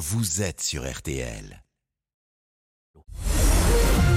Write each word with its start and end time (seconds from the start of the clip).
vous 0.00 0.40
êtes 0.40 0.62
sur 0.62 0.90
RTL. 0.90 1.62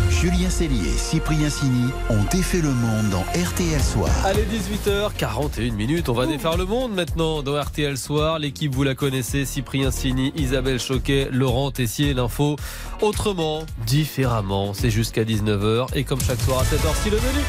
Julien 0.09 0.49
Cellier 0.49 0.87
et 0.87 0.97
Cyprien 0.97 1.49
Sini 1.49 1.89
ont 2.09 2.23
défait 2.31 2.61
le 2.61 2.71
monde 2.71 3.09
dans 3.09 3.23
RTL 3.37 3.81
Soir. 3.81 4.09
Allez, 4.23 4.45
18h41 4.45 5.73
minutes, 5.73 6.07
on 6.07 6.13
va 6.13 6.25
défaire 6.25 6.55
le 6.55 6.65
monde 6.65 6.93
maintenant 6.93 7.43
dans 7.43 7.61
RTL 7.61 7.97
Soir. 7.97 8.39
L'équipe, 8.39 8.73
vous 8.73 8.83
la 8.83 8.95
connaissez, 8.95 9.43
Cyprien 9.43 9.91
Sini, 9.91 10.31
Isabelle 10.37 10.79
Choquet, 10.79 11.27
Laurent 11.33 11.71
Tessier, 11.71 12.13
l'info. 12.13 12.55
Autrement, 13.01 13.65
différemment, 13.85 14.73
c'est 14.73 14.89
jusqu'à 14.89 15.25
19h 15.25 15.87
et 15.95 16.05
comme 16.05 16.21
chaque 16.21 16.39
soir 16.39 16.59
à 16.59 16.63
7h, 16.63 17.11
le 17.11 17.17
menu. 17.17 17.43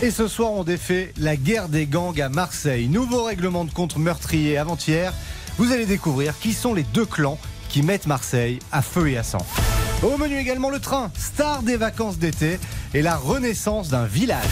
Et 0.00 0.12
ce 0.12 0.28
soir, 0.28 0.52
on 0.52 0.62
défait 0.62 1.12
la 1.16 1.34
guerre 1.34 1.68
des 1.68 1.86
gangs 1.86 2.20
à 2.20 2.28
Marseille. 2.28 2.86
Nouveau 2.86 3.24
règlement 3.24 3.64
de 3.64 3.72
compte 3.72 3.96
meurtrier 3.96 4.58
avant-hier. 4.58 5.12
Vous 5.58 5.72
allez 5.72 5.86
découvrir 5.86 6.38
qui 6.38 6.52
sont 6.52 6.74
les 6.74 6.82
deux 6.82 7.06
clans 7.06 7.38
qui 7.70 7.80
mettent 7.82 8.06
Marseille 8.06 8.58
à 8.72 8.82
feu 8.82 9.08
et 9.08 9.16
à 9.16 9.22
sang. 9.22 9.44
Au 10.02 10.18
menu 10.18 10.36
également 10.36 10.68
le 10.68 10.80
train, 10.80 11.10
star 11.16 11.62
des 11.62 11.78
vacances 11.78 12.18
d'été 12.18 12.58
et 12.92 13.00
la 13.00 13.16
renaissance 13.16 13.88
d'un 13.88 14.04
village. 14.04 14.44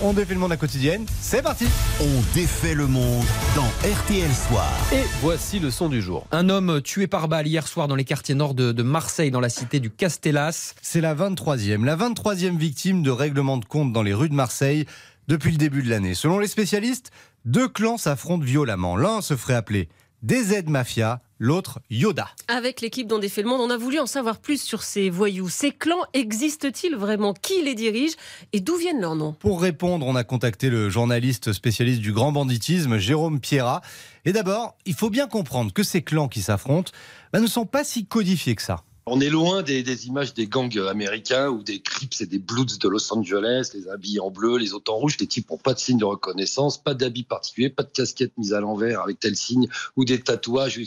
On 0.00 0.12
défait 0.12 0.34
le 0.34 0.40
monde 0.40 0.52
à 0.52 0.56
quotidienne, 0.56 1.04
c'est 1.20 1.42
parti 1.42 1.66
On 2.00 2.22
défait 2.32 2.74
le 2.74 2.86
monde 2.86 3.24
dans 3.56 3.66
RTL 3.84 4.30
Soir. 4.32 4.70
Et 4.92 5.02
voici 5.20 5.58
le 5.58 5.72
son 5.72 5.88
du 5.88 6.00
jour. 6.00 6.28
Un 6.30 6.48
homme 6.48 6.80
tué 6.80 7.08
par 7.08 7.26
balle 7.26 7.48
hier 7.48 7.66
soir 7.66 7.88
dans 7.88 7.96
les 7.96 8.04
quartiers 8.04 8.36
nord 8.36 8.54
de, 8.54 8.70
de 8.70 8.82
Marseille, 8.84 9.32
dans 9.32 9.40
la 9.40 9.48
cité 9.48 9.80
du 9.80 9.90
Castellas. 9.90 10.74
C'est 10.80 11.00
la 11.00 11.16
23e, 11.16 11.84
la 11.84 11.96
23e 11.96 12.56
victime 12.56 13.02
de 13.02 13.10
règlement 13.10 13.56
de 13.56 13.64
compte 13.64 13.92
dans 13.92 14.04
les 14.04 14.14
rues 14.14 14.28
de 14.28 14.34
Marseille 14.34 14.86
depuis 15.26 15.50
le 15.50 15.58
début 15.58 15.82
de 15.82 15.90
l'année. 15.90 16.14
Selon 16.14 16.38
les 16.38 16.46
spécialistes, 16.46 17.10
deux 17.44 17.66
clans 17.68 17.98
s'affrontent 17.98 18.44
violemment. 18.44 18.96
L'un 18.96 19.20
se 19.22 19.34
ferait 19.34 19.54
appeler 19.54 19.88
DZ 20.22 20.68
Mafia, 20.68 21.20
l'autre 21.40 21.80
Yoda. 21.90 22.28
Avec 22.46 22.80
l'équipe 22.80 23.08
dont 23.08 23.18
défait 23.18 23.42
le 23.42 23.48
monde, 23.48 23.60
on 23.60 23.70
a 23.70 23.76
voulu 23.76 23.98
en 23.98 24.06
savoir 24.06 24.38
plus 24.38 24.62
sur 24.62 24.84
ces 24.84 25.10
voyous. 25.10 25.48
Ces 25.48 25.72
clans 25.72 26.04
existent-ils 26.12 26.94
vraiment? 26.94 27.34
Qui 27.34 27.60
les 27.64 27.74
dirige? 27.74 28.12
Et 28.52 28.60
d'où 28.60 28.76
viennent 28.76 29.00
leurs 29.00 29.16
noms? 29.16 29.32
Pour 29.32 29.60
répondre, 29.60 30.06
on 30.06 30.14
a 30.14 30.22
contacté 30.22 30.70
le 30.70 30.88
journaliste 30.88 31.52
spécialiste 31.52 32.00
du 32.00 32.12
grand 32.12 32.30
banditisme, 32.30 32.98
Jérôme 32.98 33.40
Pierra. 33.40 33.80
Et 34.24 34.32
d'abord, 34.32 34.76
il 34.86 34.94
faut 34.94 35.10
bien 35.10 35.26
comprendre 35.26 35.72
que 35.72 35.82
ces 35.82 36.02
clans 36.02 36.28
qui 36.28 36.40
s'affrontent 36.40 36.92
bah, 37.32 37.40
ne 37.40 37.48
sont 37.48 37.66
pas 37.66 37.82
si 37.82 38.06
codifiés 38.06 38.54
que 38.54 38.62
ça. 38.62 38.84
On 39.04 39.20
est 39.20 39.30
loin 39.30 39.62
des, 39.62 39.82
des, 39.82 40.06
images 40.06 40.32
des 40.32 40.46
gangs 40.46 40.78
américains 40.88 41.48
ou 41.48 41.62
des 41.62 41.80
Crips 41.80 42.20
et 42.20 42.26
des 42.26 42.38
Bloods 42.38 42.78
de 42.80 42.88
Los 42.88 43.12
Angeles, 43.12 43.70
les 43.74 43.88
habits 43.88 44.20
en 44.20 44.30
bleu, 44.30 44.58
les 44.58 44.74
autres 44.74 44.92
en 44.92 44.96
rouge. 44.96 45.16
Les 45.18 45.26
types 45.26 45.50
n'ont 45.50 45.58
pas 45.58 45.74
de 45.74 45.80
signe 45.80 45.98
de 45.98 46.04
reconnaissance, 46.04 46.80
pas 46.80 46.94
d'habits 46.94 47.24
particuliers, 47.24 47.68
pas 47.68 47.82
de 47.82 47.90
casquette 47.90 48.32
mise 48.38 48.52
à 48.52 48.60
l'envers 48.60 49.00
avec 49.00 49.18
tel 49.18 49.34
signe 49.34 49.68
ou 49.96 50.04
des 50.04 50.20
tatouages. 50.20 50.80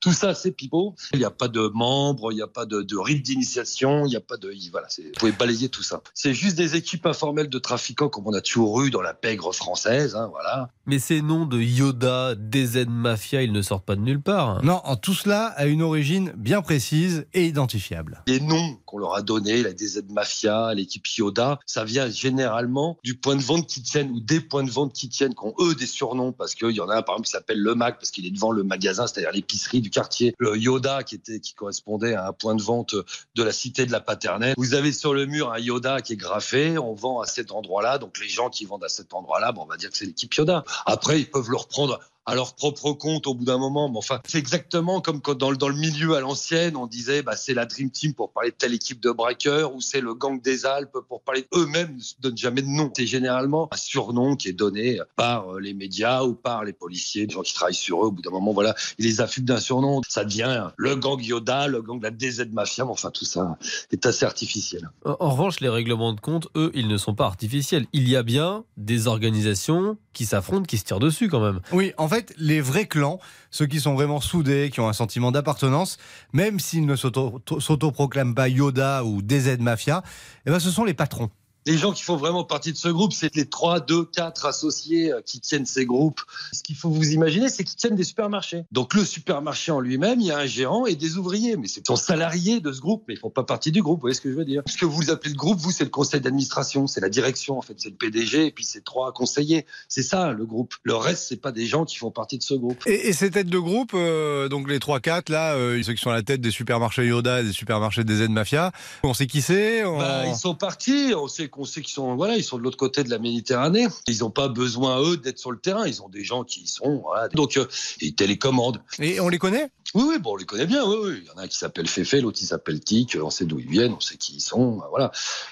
Tout 0.00 0.12
ça, 0.12 0.34
c'est 0.34 0.52
pipeau. 0.52 0.94
Il 1.12 1.18
n'y 1.18 1.24
a 1.24 1.30
pas 1.30 1.48
de 1.48 1.68
membres, 1.74 2.32
il 2.32 2.36
n'y 2.36 2.42
a 2.42 2.46
pas 2.46 2.66
de, 2.66 2.82
de 2.82 2.96
rite 2.96 3.24
d'initiation, 3.24 4.06
il 4.06 4.10
n'y 4.10 4.16
a 4.16 4.20
pas 4.20 4.36
de. 4.36 4.54
Voilà, 4.70 4.86
vous 4.98 5.10
pouvez 5.18 5.32
balayer 5.32 5.68
tout 5.68 5.82
ça. 5.82 6.02
C'est 6.14 6.34
juste 6.34 6.56
des 6.56 6.76
équipes 6.76 7.06
informelles 7.06 7.48
de 7.48 7.58
trafiquants 7.58 8.08
comme 8.08 8.26
on 8.26 8.32
a 8.32 8.40
toujours 8.40 8.82
eu 8.82 8.90
dans 8.90 9.02
la 9.02 9.14
pègre 9.14 9.52
française. 9.52 10.14
Hein, 10.14 10.28
voilà. 10.30 10.70
Mais 10.86 10.98
ces 10.98 11.20
noms 11.20 11.46
de 11.46 11.60
Yoda, 11.60 12.34
DZ 12.36 12.86
Mafia, 12.88 13.42
ils 13.42 13.52
ne 13.52 13.62
sortent 13.62 13.84
pas 13.84 13.96
de 13.96 14.00
nulle 14.00 14.22
part. 14.22 14.62
Non, 14.64 14.82
tout 15.02 15.14
cela 15.14 15.46
a 15.56 15.66
une 15.66 15.82
origine 15.82 16.32
bien 16.36 16.62
précise 16.62 17.26
et 17.34 17.39
identifiable. 17.46 18.22
Les 18.26 18.40
noms 18.40 18.76
qu'on 18.84 18.98
leur 18.98 19.14
a 19.14 19.22
donnés, 19.22 19.62
la 19.62 19.72
DZ 19.72 20.04
Mafia, 20.10 20.74
l'équipe 20.74 21.06
Yoda, 21.06 21.58
ça 21.66 21.84
vient 21.84 22.08
généralement 22.08 22.98
du 23.02 23.16
point 23.16 23.36
de 23.36 23.42
vente 23.42 23.66
qui 23.66 23.82
tiennent 23.82 24.10
ou 24.10 24.20
des 24.20 24.40
points 24.40 24.64
de 24.64 24.70
vente 24.70 24.92
qui 24.92 25.08
tiennent, 25.08 25.34
qui 25.34 25.44
ont 25.44 25.54
eux 25.60 25.74
des 25.74 25.86
surnoms, 25.86 26.32
parce 26.32 26.54
qu'il 26.54 26.70
y 26.70 26.80
en 26.80 26.88
a 26.88 26.96
un 26.96 27.02
par 27.02 27.14
exemple 27.14 27.26
qui 27.26 27.32
s'appelle 27.32 27.60
le 27.60 27.74
Mac, 27.74 27.98
parce 27.98 28.10
qu'il 28.10 28.26
est 28.26 28.30
devant 28.30 28.50
le 28.50 28.62
magasin, 28.62 29.06
c'est-à-dire 29.06 29.32
l'épicerie 29.32 29.80
du 29.80 29.90
quartier. 29.90 30.34
Le 30.38 30.56
Yoda 30.56 31.02
qui 31.02 31.14
était, 31.14 31.40
qui 31.40 31.54
correspondait 31.54 32.14
à 32.14 32.26
un 32.28 32.32
point 32.32 32.54
de 32.54 32.62
vente 32.62 32.94
de 32.94 33.42
la 33.42 33.52
cité 33.52 33.86
de 33.86 33.92
la 33.92 34.00
paternelle. 34.00 34.54
Vous 34.56 34.74
avez 34.74 34.92
sur 34.92 35.14
le 35.14 35.26
mur 35.26 35.52
un 35.52 35.58
Yoda 35.58 36.02
qui 36.02 36.14
est 36.14 36.16
graffé, 36.16 36.78
on 36.78 36.94
vend 36.94 37.20
à 37.20 37.26
cet 37.26 37.52
endroit-là, 37.52 37.98
donc 37.98 38.18
les 38.20 38.28
gens 38.28 38.50
qui 38.50 38.64
vendent 38.64 38.84
à 38.84 38.88
cet 38.88 39.14
endroit-là, 39.14 39.52
bon, 39.52 39.62
on 39.62 39.66
va 39.66 39.76
dire 39.76 39.90
que 39.90 39.96
c'est 39.96 40.06
l'équipe 40.06 40.32
Yoda. 40.34 40.64
Après, 40.86 41.20
ils 41.20 41.30
peuvent 41.30 41.50
le 41.50 41.56
reprendre 41.56 42.00
à 42.26 42.34
leur 42.34 42.54
propre 42.54 42.92
compte 42.92 43.26
au 43.26 43.34
bout 43.34 43.44
d'un 43.44 43.58
moment. 43.58 43.88
Mais 43.88 43.98
enfin, 43.98 44.20
c'est 44.26 44.38
exactement 44.38 45.00
comme 45.00 45.20
quand 45.20 45.36
dans, 45.36 45.52
dans 45.52 45.68
le 45.68 45.76
milieu 45.76 46.14
à 46.14 46.20
l'ancienne, 46.20 46.76
on 46.76 46.86
disait 46.86 47.22
bah, 47.22 47.36
c'est 47.36 47.54
la 47.54 47.66
Dream 47.66 47.90
Team 47.90 48.14
pour 48.14 48.32
parler 48.32 48.50
de 48.50 48.56
telle 48.56 48.74
équipe 48.74 49.00
de 49.00 49.10
braqueurs 49.10 49.74
ou 49.74 49.80
c'est 49.80 50.00
le 50.00 50.14
gang 50.14 50.40
des 50.40 50.66
Alpes 50.66 50.96
pour 51.08 51.22
parler 51.22 51.46
eux-mêmes 51.54 51.96
ne 51.96 52.00
se 52.00 52.14
donnent 52.20 52.36
jamais 52.36 52.62
de 52.62 52.68
nom. 52.68 52.90
C'est 52.96 53.06
généralement 53.06 53.68
un 53.72 53.76
surnom 53.76 54.36
qui 54.36 54.48
est 54.48 54.52
donné 54.52 55.00
par 55.16 55.54
euh, 55.54 55.60
les 55.60 55.74
médias 55.74 56.22
ou 56.24 56.34
par 56.34 56.64
les 56.64 56.72
policiers, 56.72 57.26
les 57.26 57.32
gens 57.32 57.42
qui 57.42 57.54
travaillent 57.54 57.74
sur 57.74 58.04
eux. 58.04 58.08
Au 58.08 58.12
bout 58.12 58.22
d'un 58.22 58.30
moment, 58.30 58.52
voilà, 58.52 58.74
ils 58.98 59.06
les 59.06 59.20
affûtent 59.20 59.44
d'un 59.44 59.60
surnom. 59.60 60.00
Ça 60.08 60.24
devient 60.24 60.70
le 60.76 60.96
gang 60.96 61.22
Yoda, 61.22 61.68
le 61.68 61.82
gang 61.82 61.98
de 61.98 62.04
la 62.04 62.10
DZ 62.10 62.48
Mafia. 62.52 62.84
Mais 62.84 62.90
enfin, 62.90 63.10
tout 63.10 63.24
ça 63.24 63.58
est 63.90 64.06
assez 64.06 64.24
artificiel. 64.24 64.90
En 65.04 65.30
revanche, 65.30 65.60
les 65.60 65.68
règlements 65.68 66.12
de 66.12 66.20
compte, 66.20 66.48
eux, 66.56 66.70
ils 66.74 66.88
ne 66.88 66.96
sont 66.96 67.14
pas 67.14 67.26
artificiels. 67.26 67.86
Il 67.92 68.08
y 68.08 68.16
a 68.16 68.22
bien 68.22 68.64
des 68.76 69.06
organisations 69.06 69.96
qui 70.12 70.26
s'affrontent, 70.26 70.64
qui 70.64 70.78
se 70.78 70.84
tirent 70.84 70.98
dessus 70.98 71.28
quand 71.28 71.40
même. 71.40 71.60
Oui, 71.72 71.92
en 71.96 72.08
fait, 72.08 72.34
les 72.36 72.60
vrais 72.60 72.86
clans, 72.86 73.20
ceux 73.50 73.66
qui 73.66 73.80
sont 73.80 73.94
vraiment 73.94 74.20
soudés, 74.20 74.70
qui 74.72 74.80
ont 74.80 74.88
un 74.88 74.92
sentiment 74.92 75.32
d'appartenance, 75.32 75.98
même 76.32 76.58
s'ils 76.58 76.86
ne 76.86 76.96
s'autoproclament 76.96 78.34
pas 78.34 78.48
Yoda 78.48 79.04
ou 79.04 79.22
DZ 79.22 79.58
Mafia, 79.60 80.02
eh 80.46 80.50
ben, 80.50 80.58
ce 80.58 80.70
sont 80.70 80.84
les 80.84 80.94
patrons 80.94 81.30
les 81.66 81.76
gens 81.76 81.92
qui 81.92 82.02
font 82.02 82.16
vraiment 82.16 82.44
partie 82.44 82.72
de 82.72 82.76
ce 82.78 82.88
groupe, 82.88 83.12
c'est 83.12 83.34
les 83.34 83.46
3, 83.46 83.80
2, 83.80 84.04
4 84.06 84.46
associés 84.46 85.12
euh, 85.12 85.20
qui 85.24 85.40
tiennent 85.40 85.66
ces 85.66 85.84
groupes. 85.84 86.20
Ce 86.52 86.62
qu'il 86.62 86.76
faut 86.76 86.90
vous 86.90 87.10
imaginer, 87.12 87.48
c'est 87.48 87.64
qu'ils 87.64 87.76
tiennent 87.76 87.96
des 87.96 88.04
supermarchés. 88.04 88.64
Donc 88.72 88.94
le 88.94 89.04
supermarché 89.04 89.72
en 89.72 89.80
lui-même, 89.80 90.20
il 90.20 90.26
y 90.26 90.30
a 90.30 90.38
un 90.38 90.46
gérant 90.46 90.86
et 90.86 90.94
des 90.96 91.16
ouvriers. 91.16 91.56
Mais 91.56 91.68
c'est 91.68 91.86
sont 91.86 91.96
salariés 91.96 92.60
de 92.60 92.72
ce 92.72 92.80
groupe, 92.80 93.04
mais 93.08 93.14
ils 93.14 93.20
font 93.20 93.30
pas 93.30 93.42
partie 93.42 93.72
du 93.72 93.82
groupe. 93.82 93.98
Vous 93.98 94.02
voyez 94.02 94.14
ce 94.14 94.20
que 94.20 94.30
je 94.30 94.36
veux 94.36 94.44
dire? 94.44 94.62
Ce 94.66 94.76
que 94.76 94.86
vous 94.86 95.10
appelez 95.10 95.30
le 95.30 95.36
groupe, 95.36 95.58
vous, 95.58 95.70
c'est 95.72 95.84
le 95.84 95.90
conseil 95.90 96.20
d'administration, 96.20 96.86
c'est 96.86 97.00
la 97.00 97.08
direction, 97.08 97.58
en 97.58 97.62
fait. 97.62 97.74
C'est 97.78 97.90
le 97.90 97.96
PDG 97.96 98.46
et 98.46 98.50
puis 98.52 98.64
c'est 98.64 98.84
trois 98.84 99.12
conseillers. 99.12 99.66
C'est 99.88 100.02
ça, 100.02 100.32
le 100.32 100.46
groupe. 100.46 100.74
Le 100.84 100.94
reste, 100.94 101.26
c'est 101.28 101.40
pas 101.40 101.52
des 101.52 101.66
gens 101.66 101.84
qui 101.84 101.96
font 101.96 102.10
partie 102.10 102.38
de 102.38 102.42
ce 102.42 102.54
groupe. 102.54 102.82
Et, 102.86 103.08
et 103.08 103.12
ces 103.12 103.30
têtes 103.30 103.48
de 103.48 103.58
groupe, 103.58 103.92
euh, 103.94 104.48
donc 104.48 104.68
les 104.68 104.78
3, 104.78 105.00
4, 105.00 105.28
là, 105.28 105.54
euh, 105.54 105.82
ceux 105.82 105.92
qui 105.94 106.00
sont 106.00 106.10
à 106.10 106.14
la 106.14 106.22
tête 106.22 106.40
des 106.40 106.50
supermarchés 106.50 107.06
Yoda, 107.06 107.42
des 107.42 107.52
supermarchés 107.52 108.04
des 108.04 108.16
Z 108.24 108.28
Mafia, 108.28 108.72
on 109.02 109.14
sait 109.14 109.26
qui 109.26 109.42
c'est 109.42 109.84
on... 109.84 109.98
bah, 109.98 110.26
Ils 110.26 110.36
sont 110.36 110.54
partis, 110.54 111.12
on 111.16 111.28
sait 111.28 111.49
qu'on 111.50 111.64
sait 111.64 111.82
qu'ils 111.82 111.92
sont... 111.92 112.16
Voilà, 112.16 112.36
ils 112.36 112.44
sont 112.44 112.56
de 112.56 112.62
l'autre 112.62 112.76
côté 112.76 113.04
de 113.04 113.10
la 113.10 113.18
Méditerranée. 113.18 113.86
Ils 114.06 114.20
n'ont 114.20 114.30
pas 114.30 114.48
besoin, 114.48 115.02
eux, 115.02 115.16
d'être 115.16 115.38
sur 115.38 115.50
le 115.50 115.58
terrain. 115.58 115.86
Ils 115.86 116.02
ont 116.02 116.08
des 116.08 116.24
gens 116.24 116.44
qui 116.44 116.62
y 116.62 116.66
sont. 116.66 117.02
Voilà. 117.04 117.28
Donc, 117.28 117.56
euh, 117.56 117.66
ils 118.00 118.14
télécommandent. 118.14 118.82
Et 118.98 119.20
on 119.20 119.28
les 119.28 119.38
connaît? 119.38 119.70
Oui, 119.94 120.04
oui, 120.08 120.18
bon, 120.18 120.32
on 120.32 120.36
les 120.36 120.44
connaît 120.44 120.66
bien. 120.66 120.84
Oui, 120.86 120.96
oui. 121.02 121.18
Il 121.22 121.26
y 121.26 121.30
en 121.30 121.38
a 121.38 121.42
un 121.42 121.48
qui 121.48 121.58
s'appelle 121.58 121.88
Féfé, 121.88 122.20
l'autre 122.20 122.38
qui 122.38 122.46
s'appelle 122.46 122.80
Tic. 122.80 123.18
On 123.20 123.30
sait 123.30 123.44
d'où 123.44 123.58
ils 123.58 123.68
viennent, 123.68 123.92
on 123.92 124.00
sait 124.00 124.16
qui 124.16 124.36
ils 124.36 124.40
sont. 124.40 124.80
Voilà. 124.90 125.10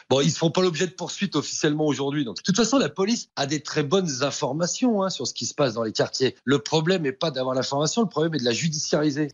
Bon, 0.09 0.21
ils 0.21 0.29
ne 0.29 0.33
font 0.33 0.51
pas 0.51 0.63
l'objet 0.63 0.87
de 0.87 0.93
poursuite 0.93 1.37
officiellement 1.37 1.87
aujourd'hui. 1.87 2.25
Donc, 2.25 2.37
de 2.37 2.43
toute 2.43 2.57
façon, 2.57 2.79
la 2.79 2.89
police 2.89 3.29
a 3.37 3.47
des 3.47 3.61
très 3.61 3.83
bonnes 3.83 4.23
informations 4.23 5.03
hein, 5.03 5.11
sur 5.11 5.27
ce 5.27 5.35
qui 5.35 5.45
se 5.45 5.55
passe 5.55 5.75
dans 5.75 5.83
les 5.83 5.93
quartiers. 5.93 6.37
Le 6.45 6.61
problème 6.61 7.03
n'est 7.03 7.13
pas 7.13 7.31
d'avoir 7.31 7.55
l'information, 7.55 8.03
le 8.03 8.09
problème 8.09 8.35
est 8.35 8.39
de 8.39 8.45
la 8.45 8.53
judiciariser. 8.53 9.33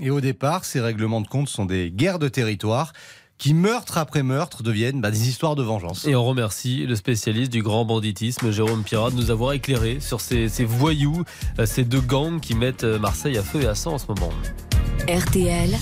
Et 0.00 0.10
au 0.10 0.20
départ, 0.20 0.64
ces 0.64 0.80
règlements 0.80 1.20
de 1.20 1.26
compte 1.26 1.48
sont 1.48 1.64
des 1.64 1.90
guerres 1.90 2.18
de 2.18 2.28
territoire 2.28 2.92
qui, 3.38 3.54
meurtre 3.54 3.98
après 3.98 4.22
meurtre, 4.22 4.62
deviennent 4.62 5.00
bah, 5.00 5.10
des 5.10 5.28
histoires 5.28 5.56
de 5.56 5.62
vengeance. 5.62 6.06
Et 6.06 6.14
on 6.14 6.24
remercie 6.24 6.86
le 6.86 6.96
spécialiste 6.96 7.52
du 7.52 7.62
grand 7.62 7.84
banditisme, 7.84 8.50
Jérôme 8.50 8.82
Pirat, 8.82 9.10
de 9.10 9.16
nous 9.16 9.30
avoir 9.30 9.52
éclairé 9.52 9.98
sur 10.00 10.20
ces, 10.20 10.48
voyous, 10.64 11.24
euh, 11.58 11.66
ces 11.66 11.84
deux 11.84 12.00
gangs 12.00 12.40
qui 12.40 12.54
mettent 12.54 12.84
euh, 12.84 12.98
Marseille 12.98 13.38
à 13.38 13.42
feu 13.42 13.62
et 13.62 13.66
à 13.66 13.74
sang 13.74 13.94
en 13.94 13.98
ce 13.98 14.06
moment. 14.08 14.30
RTL. 15.06 15.78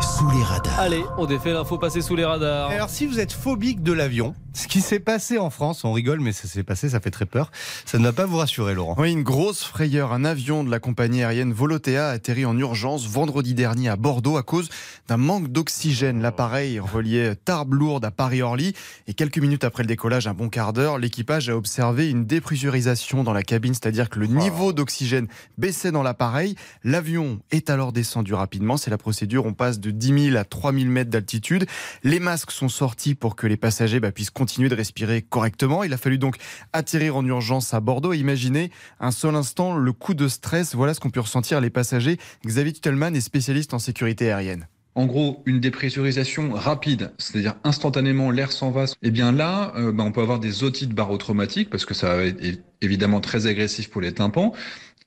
Sous 0.00 0.30
les 0.30 0.42
radars. 0.42 0.78
Allez, 0.78 1.04
on 1.16 1.26
défait 1.26 1.52
l'info 1.52 1.76
passée 1.76 2.00
sous 2.00 2.16
les 2.16 2.24
radars. 2.24 2.70
Alors, 2.70 2.88
si 2.88 3.06
vous 3.06 3.20
êtes 3.20 3.32
phobique 3.32 3.82
de 3.82 3.92
l'avion, 3.92 4.34
ce 4.58 4.66
qui 4.66 4.80
s'est 4.80 4.98
passé 4.98 5.38
en 5.38 5.50
France, 5.50 5.84
on 5.84 5.92
rigole, 5.92 6.18
mais 6.18 6.32
ça 6.32 6.48
s'est 6.48 6.64
passé, 6.64 6.88
ça 6.88 6.98
fait 6.98 7.12
très 7.12 7.26
peur. 7.26 7.52
Ça 7.84 7.98
ne 7.98 8.04
va 8.04 8.12
pas 8.12 8.26
vous 8.26 8.38
rassurer, 8.38 8.74
Laurent. 8.74 8.96
Oui, 8.98 9.12
une 9.12 9.22
grosse 9.22 9.62
frayeur. 9.62 10.12
Un 10.12 10.24
avion 10.24 10.64
de 10.64 10.70
la 10.70 10.80
compagnie 10.80 11.22
aérienne 11.22 11.52
Volotea 11.52 12.08
a 12.08 12.10
atterri 12.10 12.44
en 12.44 12.58
urgence 12.58 13.06
vendredi 13.06 13.54
dernier 13.54 13.88
à 13.88 13.94
Bordeaux 13.96 14.36
à 14.36 14.42
cause 14.42 14.68
d'un 15.06 15.16
manque 15.16 15.48
d'oxygène. 15.48 16.22
L'appareil 16.22 16.80
reliait 16.80 17.36
Tarbes-Lourdes 17.36 18.04
à 18.04 18.10
Paris-Orly. 18.10 18.74
Et 19.06 19.14
quelques 19.14 19.38
minutes 19.38 19.62
après 19.62 19.84
le 19.84 19.88
décollage, 19.88 20.26
un 20.26 20.34
bon 20.34 20.48
quart 20.48 20.72
d'heure, 20.72 20.98
l'équipage 20.98 21.48
a 21.48 21.56
observé 21.56 22.10
une 22.10 22.24
dépressurisation 22.24 23.22
dans 23.22 23.32
la 23.32 23.44
cabine, 23.44 23.74
c'est-à-dire 23.74 24.10
que 24.10 24.18
le 24.18 24.26
niveau 24.26 24.72
d'oxygène 24.72 25.28
baissait 25.56 25.92
dans 25.92 26.02
l'appareil. 26.02 26.56
L'avion 26.82 27.38
est 27.52 27.70
alors 27.70 27.92
descendu 27.92 28.34
rapidement. 28.38 28.76
C'est 28.76 28.90
la 28.90 28.98
procédure. 28.98 29.46
On 29.46 29.52
passe 29.52 29.80
de 29.80 29.90
10 29.90 30.30
000 30.30 30.36
à 30.36 30.44
3 30.44 30.72
000 30.72 30.86
mètres 30.86 31.10
d'altitude. 31.10 31.66
Les 32.02 32.20
masques 32.20 32.50
sont 32.50 32.68
sortis 32.68 33.14
pour 33.14 33.36
que 33.36 33.46
les 33.46 33.56
passagers 33.56 34.00
bah, 34.00 34.12
puissent 34.12 34.30
continuer 34.30 34.68
de 34.68 34.74
respirer 34.74 35.22
correctement. 35.22 35.84
Il 35.84 35.92
a 35.92 35.98
fallu 35.98 36.18
donc 36.18 36.36
atterrir 36.72 37.16
en 37.16 37.24
urgence 37.24 37.74
à 37.74 37.80
Bordeaux. 37.80 38.12
Imaginez 38.12 38.70
un 39.00 39.10
seul 39.10 39.34
instant 39.34 39.76
le 39.76 39.92
coup 39.92 40.14
de 40.14 40.28
stress. 40.28 40.74
Voilà 40.74 40.94
ce 40.94 41.00
qu'ont 41.00 41.10
pu 41.10 41.20
ressentir 41.20 41.60
les 41.60 41.70
passagers. 41.70 42.18
Xavier 42.46 42.72
Tuttelman 42.72 43.14
est 43.14 43.20
spécialiste 43.20 43.74
en 43.74 43.78
sécurité 43.78 44.32
aérienne. 44.32 44.66
En 44.98 45.06
gros, 45.06 45.44
une 45.46 45.60
dépressurisation 45.60 46.54
rapide, 46.54 47.12
c'est-à-dire 47.18 47.54
instantanément 47.62 48.32
l'air 48.32 48.50
s'en 48.50 48.72
va. 48.72 48.86
Et 49.00 49.12
bien 49.12 49.30
là, 49.30 49.72
euh, 49.76 49.92
ben, 49.92 50.02
on 50.02 50.10
peut 50.10 50.22
avoir 50.22 50.40
des 50.40 50.64
otites 50.64 50.92
barotraumatiques 50.92 51.70
parce 51.70 51.84
que 51.84 51.94
ça 51.94 52.16
va 52.16 52.24
être 52.24 52.60
évidemment 52.80 53.20
très 53.20 53.46
agressif 53.46 53.90
pour 53.90 54.00
les 54.00 54.12
tympans. 54.12 54.52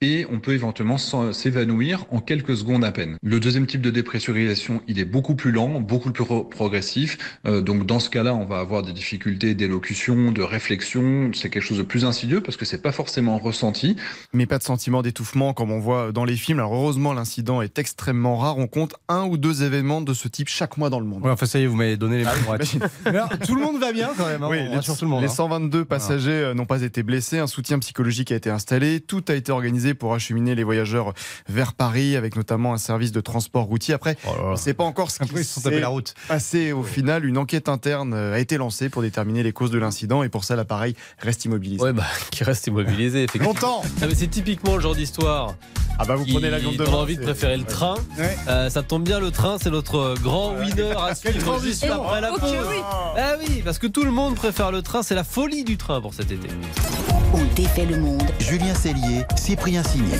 Et 0.01 0.25
on 0.31 0.39
peut 0.39 0.53
éventuellement 0.53 0.97
s'évanouir 0.97 2.05
en 2.11 2.19
quelques 2.19 2.57
secondes 2.57 2.83
à 2.83 2.91
peine. 2.91 3.17
Le 3.23 3.39
deuxième 3.39 3.67
type 3.67 3.81
de 3.81 3.89
dépressurisation, 3.91 4.81
il 4.87 4.99
est 4.99 5.05
beaucoup 5.05 5.35
plus 5.35 5.51
lent, 5.51 5.79
beaucoup 5.79 6.11
plus 6.11 6.23
pro- 6.25 6.43
progressif. 6.43 7.17
Euh, 7.45 7.61
donc 7.61 7.85
dans 7.85 7.99
ce 7.99 8.09
cas-là, 8.09 8.33
on 8.33 8.45
va 8.45 8.59
avoir 8.59 8.83
des 8.83 8.93
difficultés 8.93 9.53
d'élocution, 9.55 10.31
de 10.31 10.41
réflexion. 10.41 11.31
C'est 11.33 11.49
quelque 11.49 11.63
chose 11.63 11.77
de 11.77 11.83
plus 11.83 12.05
insidieux 12.05 12.41
parce 12.41 12.57
que 12.57 12.65
c'est 12.65 12.81
pas 12.81 12.91
forcément 12.91 13.37
ressenti. 13.37 13.95
Mais 14.33 14.45
pas 14.45 14.57
de 14.57 14.63
sentiment 14.63 15.01
d'étouffement 15.01 15.53
comme 15.53 15.71
on 15.71 15.79
voit 15.79 16.11
dans 16.11 16.25
les 16.25 16.35
films. 16.35 16.59
Alors 16.59 16.73
heureusement, 16.73 17.13
l'incident 17.13 17.61
est 17.61 17.77
extrêmement 17.79 18.37
rare. 18.37 18.57
On 18.57 18.67
compte 18.67 18.95
un 19.09 19.25
ou 19.25 19.37
deux 19.37 19.63
événements 19.63 20.01
de 20.01 20.13
ce 20.13 20.27
type 20.27 20.47
chaque 20.49 20.77
mois 20.77 20.89
dans 20.89 20.99
le 20.99 21.05
monde. 21.05 21.23
Ouais, 21.23 21.31
enfin, 21.31 21.45
ça 21.45 21.59
y 21.59 21.63
est, 21.63 21.67
vous 21.67 21.75
m'avez 21.75 21.97
donné 21.97 22.17
les 22.19 22.23
mots 22.23 22.29
alors, 23.05 23.29
tout 23.45 23.55
le 23.55 23.61
monde 23.61 23.79
va 23.79 23.91
bien 23.91 24.09
quand 24.17 24.25
même. 24.27 24.43
hein, 24.43 24.47
Oui, 24.49 24.57
on 24.69 24.75
les, 24.77 24.81
tout 24.81 24.93
le 25.01 25.07
monde. 25.07 25.21
les 25.21 25.27
hein. 25.29 25.33
122 25.33 25.85
passagers 25.85 26.31
euh, 26.31 26.53
n'ont 26.53 26.65
pas 26.65 26.81
été 26.81 27.03
blessés. 27.03 27.39
Un 27.39 27.47
soutien 27.47 27.79
psychologique 27.79 28.31
a 28.31 28.35
été 28.35 28.49
installé. 28.49 28.99
Tout 28.99 29.23
a 29.27 29.33
été 29.35 29.51
organisé 29.51 29.90
pour 29.93 30.13
acheminer 30.13 30.55
les 30.55 30.63
voyageurs 30.63 31.13
vers 31.47 31.73
Paris, 31.73 32.15
avec 32.15 32.35
notamment 32.35 32.73
un 32.73 32.77
service 32.77 33.11
de 33.11 33.21
transport 33.21 33.65
routier. 33.65 33.93
Après, 33.93 34.17
Oh 34.27 34.31
on 34.43 34.51
ne 34.51 34.55
sait 34.55 34.73
pas 34.73 34.83
encore 34.83 35.11
ce 35.11 35.19
qui 35.23 35.43
s'est 35.43 35.79
la 35.79 35.87
route. 35.89 36.13
passé 36.27 36.71
au 36.71 36.83
final. 36.83 37.25
Une 37.25 37.37
enquête 37.37 37.69
interne 37.69 38.13
euh, 38.13 38.33
a 38.35 38.39
été 38.39 38.57
lancée 38.57 38.89
pour 38.89 39.01
déterminer 39.01 39.43
les 39.43 39.51
causes 39.53 39.71
de 39.71 39.77
l'incident. 39.79 40.23
Et 40.23 40.29
pour 40.29 40.43
ça, 40.43 40.55
l'appareil 40.55 40.95
reste 41.19 41.45
immobilisé. 41.45 41.81
Ouais, 41.83 41.93
bah, 41.93 42.03
qui 42.31 42.43
reste 42.43 42.67
immobilisé, 42.67 43.23
effectivement. 43.23 43.53
Longtemps 43.53 43.81
Ah, 44.01 44.05
mais 44.07 44.15
c'est 44.15 44.27
typiquement 44.27 44.75
le 44.75 44.81
genre 44.81 44.95
d'histoire 44.95 45.55
Ah 45.99 46.05
bah 46.05 46.15
vous 46.15 46.25
prenez 46.25 46.49
l'avion 46.49 46.71
demain. 46.71 46.91
envie 46.91 47.17
de 47.17 47.21
préférer 47.23 47.57
le 47.57 47.63
train. 47.63 47.95
Ouais. 48.17 48.35
Euh, 48.47 48.69
ça 48.69 48.83
tombe 48.83 49.03
bien, 49.03 49.19
le 49.19 49.31
train, 49.31 49.57
c'est 49.61 49.69
notre 49.71 50.15
grand 50.21 50.53
winner 50.59 50.93
à 50.97 51.15
suivre 51.15 51.33
juste 51.35 51.45
transition. 51.45 52.03
après 52.03 52.21
la 52.21 52.33
Ok, 52.33 52.39
pause. 52.39 52.51
oui. 52.69 52.75
Ah 53.17 53.33
oui, 53.39 53.61
parce 53.63 53.77
que 53.79 53.87
tout 53.87 54.03
le 54.03 54.11
monde 54.11 54.35
préfère 54.35 54.71
le 54.71 54.81
train, 54.81 55.03
c'est 55.03 55.15
la 55.15 55.23
folie 55.23 55.63
du 55.63 55.77
train 55.77 56.01
pour 56.01 56.13
cet 56.13 56.31
été. 56.31 56.47
On 57.33 57.43
défait 57.55 57.85
le 57.85 57.97
monde. 57.97 58.23
Julien 58.39 58.73
Cellier, 58.75 59.23
Cyprien 59.37 59.80
Sini. 59.83 60.11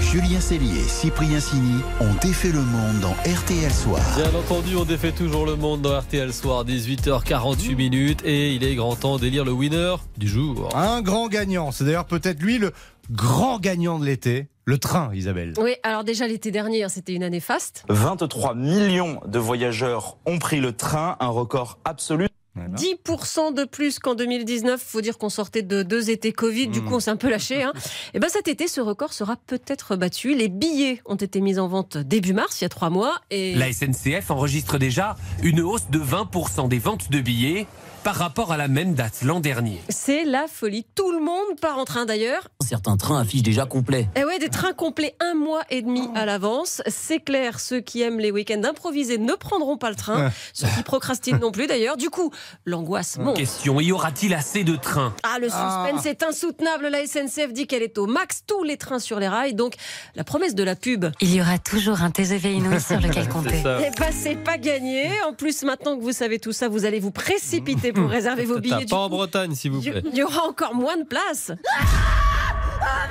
Julien 0.00 0.40
Cellier 0.40 0.80
et 0.80 0.88
Cyprien 0.88 1.38
Sini 1.38 1.80
ont 2.00 2.12
défait 2.20 2.50
le 2.50 2.60
monde 2.62 2.98
dans 3.00 3.12
RTL 3.30 3.70
Soir. 3.70 4.00
Bien 4.16 4.38
entendu, 4.38 4.74
on 4.74 4.84
défait 4.84 5.12
toujours 5.12 5.46
le 5.46 5.54
monde 5.54 5.82
dans 5.82 5.98
RTL 6.00 6.32
Soir, 6.32 6.64
18h48 6.64 7.76
minutes, 7.76 8.22
et 8.24 8.54
il 8.54 8.64
est 8.64 8.74
grand 8.74 8.96
temps 8.96 9.18
d'élire 9.18 9.44
le 9.44 9.52
winner 9.52 9.94
du 10.16 10.26
jour. 10.26 10.68
Un 10.76 11.00
grand 11.00 11.28
gagnant. 11.28 11.70
C'est 11.70 11.84
d'ailleurs 11.84 12.06
peut-être 12.06 12.42
lui 12.42 12.58
le 12.58 12.72
grand 13.10 13.60
gagnant 13.60 13.98
de 14.00 14.04
l'été. 14.04 14.48
Le 14.64 14.78
train, 14.78 15.10
Isabelle. 15.14 15.54
Oui, 15.58 15.74
alors 15.82 16.04
déjà 16.04 16.26
l'été 16.26 16.50
dernier, 16.50 16.84
hein, 16.84 16.88
c'était 16.88 17.14
une 17.14 17.22
année 17.22 17.40
faste. 17.40 17.84
23 17.88 18.54
millions 18.54 19.20
de 19.26 19.38
voyageurs 19.38 20.16
ont 20.26 20.38
pris 20.38 20.60
le 20.60 20.72
train, 20.72 21.16
un 21.20 21.28
record 21.28 21.78
absolu. 21.84 22.26
10% 22.56 23.54
de 23.54 23.64
plus 23.64 23.98
qu'en 23.98 24.14
2019. 24.14 24.82
Faut 24.82 25.00
dire 25.00 25.18
qu'on 25.18 25.28
sortait 25.28 25.62
de 25.62 25.82
deux 25.82 26.10
étés 26.10 26.32
Covid. 26.32 26.68
Du 26.68 26.82
coup, 26.82 26.94
on 26.94 27.00
s'est 27.00 27.10
un 27.10 27.16
peu 27.16 27.30
lâché. 27.30 27.62
Hein. 27.62 27.72
Et 28.14 28.18
ben 28.18 28.28
cet 28.28 28.48
été, 28.48 28.68
ce 28.68 28.80
record 28.80 29.12
sera 29.12 29.36
peut-être 29.36 29.96
battu. 29.96 30.34
Les 30.34 30.48
billets 30.48 31.00
ont 31.04 31.16
été 31.16 31.40
mis 31.40 31.58
en 31.58 31.68
vente 31.68 31.96
début 31.96 32.32
mars, 32.32 32.60
il 32.60 32.64
y 32.64 32.66
a 32.66 32.68
trois 32.68 32.90
mois. 32.90 33.20
Et 33.30 33.54
La 33.54 33.72
SNCF 33.72 34.30
enregistre 34.30 34.78
déjà 34.78 35.16
une 35.42 35.60
hausse 35.60 35.88
de 35.90 35.98
20% 35.98 36.68
des 36.68 36.78
ventes 36.78 37.10
de 37.10 37.20
billets 37.20 37.66
par 38.02 38.14
rapport 38.16 38.52
à 38.52 38.56
la 38.56 38.68
même 38.68 38.94
date 38.94 39.22
l'an 39.22 39.40
dernier. 39.40 39.80
c'est 39.88 40.24
la 40.24 40.46
folie. 40.48 40.86
Tout 40.94 41.12
le 41.12 41.20
monde 41.20 41.60
part 41.60 41.78
en 41.78 41.84
train 41.84 42.06
d'ailleurs. 42.06 42.48
Certains 42.66 42.96
trains 42.96 43.20
affichent 43.20 43.42
déjà 43.42 43.66
complet. 43.66 44.08
Et 44.16 44.24
ouais, 44.24 44.38
des 44.38 44.48
trains 44.48 44.72
complets 44.72 45.14
un 45.20 45.34
mois 45.34 45.62
et 45.70 45.82
demi 45.82 46.08
à 46.14 46.24
l'avance. 46.24 46.82
C'est 46.86 47.18
clair, 47.20 47.60
ceux 47.60 47.80
qui 47.80 48.00
aiment 48.02 48.18
les 48.20 48.30
week-ends 48.30 48.62
improvisés 48.64 49.18
ne 49.18 49.34
prendront 49.34 49.76
pas 49.76 49.90
le 49.90 49.96
train. 49.96 50.30
Ceux 50.52 50.66
qui 50.68 50.82
procrastinent 50.82 51.38
non 51.40 51.50
plus 51.52 51.66
d'ailleurs. 51.66 51.96
Du 51.96 52.10
coup, 52.10 52.30
l'angoisse 52.64 53.18
monte. 53.18 53.36
Question, 53.36 53.80
y 53.80 53.92
aura-t-il 53.92 54.32
assez 54.34 54.64
de 54.64 54.76
trains? 54.76 55.14
Ah, 55.22 55.38
le 55.38 55.48
suspense 55.48 56.06
est 56.06 56.22
insoutenable. 56.22 56.88
La 56.88 57.06
SNCF 57.06 57.52
dit 57.52 57.66
qu'elle 57.66 57.82
est 57.82 57.98
au 57.98 58.06
max, 58.06 58.42
tous 58.46 58.62
les 58.62 58.76
trains 58.76 58.98
sur 58.98 59.20
les 59.20 59.28
rails. 59.28 59.54
Donc, 59.54 59.74
la 60.14 60.24
promesse 60.24 60.54
de 60.54 60.62
la 60.62 60.76
pub. 60.76 61.06
Il 61.20 61.34
y 61.34 61.40
aura 61.40 61.58
toujours 61.58 62.02
un 62.02 62.10
TGV 62.10 62.54
inouï 62.54 62.80
sur 62.80 63.00
lequel 63.00 63.28
compter. 63.30 63.62
Eh 63.64 63.90
ben, 63.98 64.12
c'est 64.12 64.36
pas 64.36 64.58
gagné. 64.58 65.10
En 65.28 65.34
plus, 65.34 65.62
maintenant 65.64 65.96
que 65.98 66.02
vous 66.02 66.12
savez 66.12 66.38
tout 66.38 66.52
ça, 66.52 66.68
vous 66.68 66.84
allez 66.84 67.00
vous 67.00 67.10
précipiter 67.10 67.89
pour 67.92 68.08
réserver 68.08 68.44
vos 68.44 68.58
billets. 68.60 68.86
Pas 68.86 68.96
en 68.96 69.08
Bretagne, 69.08 69.54
s'il 69.54 69.70
vous 69.72 69.80
plaît. 69.82 70.02
il 70.12 70.16
y 70.18 70.22
aura 70.22 70.44
encore 70.46 70.74
moins 70.74 70.96
de 70.96 71.04
place. 71.04 71.52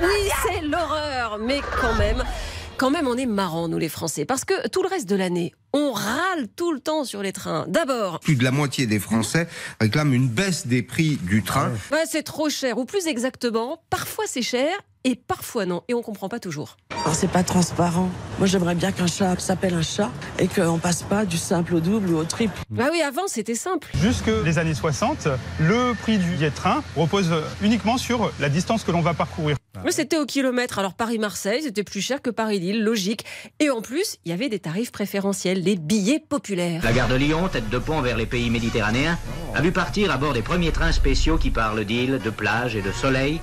Oui, 0.02 0.28
c'est 0.46 0.62
l'horreur, 0.62 1.38
mais 1.38 1.60
quand 1.80 1.94
même. 1.94 2.24
Quand 2.76 2.90
même, 2.90 3.06
on 3.06 3.16
est 3.18 3.26
marrant, 3.26 3.68
nous 3.68 3.76
les 3.76 3.90
Français, 3.90 4.24
parce 4.24 4.46
que 4.46 4.66
tout 4.68 4.82
le 4.82 4.88
reste 4.88 5.06
de 5.06 5.14
l'année, 5.14 5.52
on 5.74 5.92
râle 5.92 6.48
tout 6.56 6.72
le 6.72 6.80
temps 6.80 7.04
sur 7.04 7.22
les 7.22 7.32
trains. 7.32 7.66
D'abord, 7.68 8.20
Plus 8.20 8.36
de 8.36 8.42
la 8.44 8.50
moitié 8.52 8.86
des 8.86 8.98
Français 8.98 9.48
réclament 9.78 10.14
une 10.14 10.28
baisse 10.28 10.66
des 10.66 10.82
prix 10.82 11.18
du 11.22 11.42
train. 11.42 11.72
ouais, 11.92 12.04
c'est 12.06 12.22
trop 12.22 12.48
cher, 12.48 12.78
ou 12.78 12.86
plus 12.86 13.06
exactement, 13.06 13.82
parfois 13.90 14.24
c'est 14.26 14.40
cher 14.40 14.70
et 15.04 15.16
parfois 15.16 15.66
non, 15.66 15.82
et 15.88 15.94
on 15.94 16.02
comprend 16.02 16.28
pas 16.28 16.40
toujours. 16.40 16.76
Alors, 17.02 17.14
c'est 17.14 17.30
pas 17.30 17.42
transparent. 17.42 18.10
Moi, 18.38 18.46
j'aimerais 18.46 18.74
bien 18.74 18.92
qu'un 18.92 19.06
chat 19.06 19.38
s'appelle 19.40 19.74
un 19.74 19.82
chat 19.82 20.10
et 20.38 20.48
qu'on 20.48 20.78
passe 20.78 21.02
pas 21.02 21.24
du 21.24 21.38
simple 21.38 21.74
au 21.76 21.80
double 21.80 22.10
ou 22.10 22.18
au 22.18 22.24
triple. 22.24 22.58
Bah 22.68 22.88
oui, 22.92 23.00
avant 23.00 23.26
c'était 23.26 23.54
simple. 23.54 23.88
Jusque 23.94 24.30
les 24.44 24.58
années 24.58 24.74
60, 24.74 25.28
le 25.60 25.94
prix 25.94 26.18
du 26.18 26.30
billet 26.30 26.50
de 26.50 26.54
train 26.54 26.82
repose 26.96 27.30
uniquement 27.62 27.96
sur 27.96 28.30
la 28.38 28.50
distance 28.50 28.84
que 28.84 28.90
l'on 28.90 29.00
va 29.00 29.14
parcourir. 29.14 29.56
Mais 29.84 29.92
c'était 29.92 30.18
au 30.18 30.26
kilomètre. 30.26 30.78
Alors 30.78 30.92
Paris-Marseille, 30.92 31.62
c'était 31.62 31.84
plus 31.84 32.02
cher 32.02 32.20
que 32.20 32.28
Paris-Lille, 32.28 32.82
logique. 32.82 33.24
Et 33.60 33.70
en 33.70 33.80
plus, 33.80 34.18
il 34.26 34.30
y 34.30 34.32
avait 34.34 34.50
des 34.50 34.58
tarifs 34.58 34.92
préférentiels, 34.92 35.62
les 35.62 35.76
billets 35.76 36.20
populaires. 36.20 36.82
La 36.84 36.92
gare 36.92 37.08
de 37.08 37.14
Lyon, 37.14 37.48
tête 37.48 37.70
de 37.70 37.78
pont 37.78 38.02
vers 38.02 38.18
les 38.18 38.26
pays 38.26 38.50
méditerranéens, 38.50 39.18
a 39.54 39.62
vu 39.62 39.72
partir 39.72 40.10
à 40.10 40.18
bord 40.18 40.34
des 40.34 40.42
premiers 40.42 40.72
trains 40.72 40.92
spéciaux 40.92 41.38
qui 41.38 41.50
parlent 41.50 41.84
d'îles, 41.84 42.20
de 42.22 42.30
plages 42.30 42.76
et 42.76 42.82
de 42.82 42.92
soleil. 42.92 43.40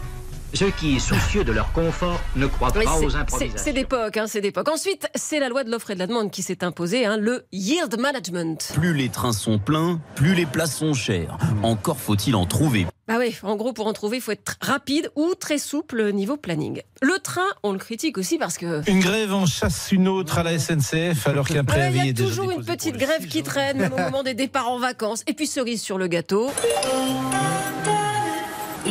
Ceux 0.54 0.72
qui, 0.72 1.00
soucieux 1.00 1.44
de 1.44 1.52
leur 1.52 1.72
confort, 1.74 2.20
ne 2.36 2.48
croient 2.48 2.72
pas 2.72 2.80
aux 3.00 3.16
improvisations. 3.16 3.58
C'est 3.58 3.74
d'époque, 3.74 4.18
hein, 4.18 4.26
c'est 4.28 4.42
d'époque. 4.42 4.70
Ensuite, 4.70 5.08
c'est 5.14 5.40
la 5.40 5.50
loi 5.50 5.64
de 5.64 5.70
l'offre 5.70 5.92
et 5.92 5.94
de 5.94 6.00
la 6.00 6.08
demande 6.08 6.32
qui 6.32 6.42
s'est 6.42 6.64
imposée, 6.64 7.06
hein, 7.06 7.18
le 7.18 7.46
yield 7.52 8.00
management. 8.00 8.72
Plus 8.74 8.94
les 8.94 9.10
trains 9.10 9.34
sont 9.34 9.60
pleins, 9.60 10.00
plus 10.16 10.34
les 10.36 10.46
places 10.46 10.78
sont 10.78 10.94
chères. 10.94 11.38
Encore 11.64 12.00
faut-il 12.00 12.36
en 12.36 12.46
trouver. 12.46 12.88
Bah 13.08 13.16
oui, 13.20 13.36
en 13.44 13.56
gros, 13.56 13.72
pour 13.72 13.88
en 13.88 13.94
trouver, 13.94 14.18
il 14.18 14.22
faut 14.22 14.32
être 14.32 14.58
rapide 14.62 15.12
ou 15.16 15.34
très 15.36 15.58
souple 15.58 16.12
niveau 16.12 16.38
planning. 16.38 16.82
Le 17.02 17.20
train, 17.20 17.48
on 17.64 17.72
le 17.72 17.78
critique 17.78 18.18
aussi 18.18 18.38
parce 18.38 18.58
que... 18.58 18.82
Une 18.90 19.00
grève 19.00 19.34
en 19.34 19.46
chasse 19.46 19.92
une 19.92 20.08
autre 20.08 20.40
à 20.40 20.44
la 20.44 20.58
SNCF 20.58 21.28
alors 21.28 21.48
qu'un 21.48 21.56
Ouais, 21.58 21.62
Il 21.62 21.66
préavis 21.66 22.08
y 22.08 22.10
a 22.10 22.14
toujours 22.14 22.52
une 22.52 22.64
petite 22.64 22.98
grève 22.98 23.22
6 23.22 23.28
qui 23.28 23.44
traîne, 23.44 23.92
au 23.94 23.98
moment 23.98 24.24
des 24.24 24.34
départs 24.34 24.70
en 24.70 24.80
vacances. 24.80 25.24
Et 25.28 25.34
puis 25.34 25.48
cerise 25.48 25.82
sur 25.82 25.98
le 25.98 26.08
gâteau. 26.08 26.50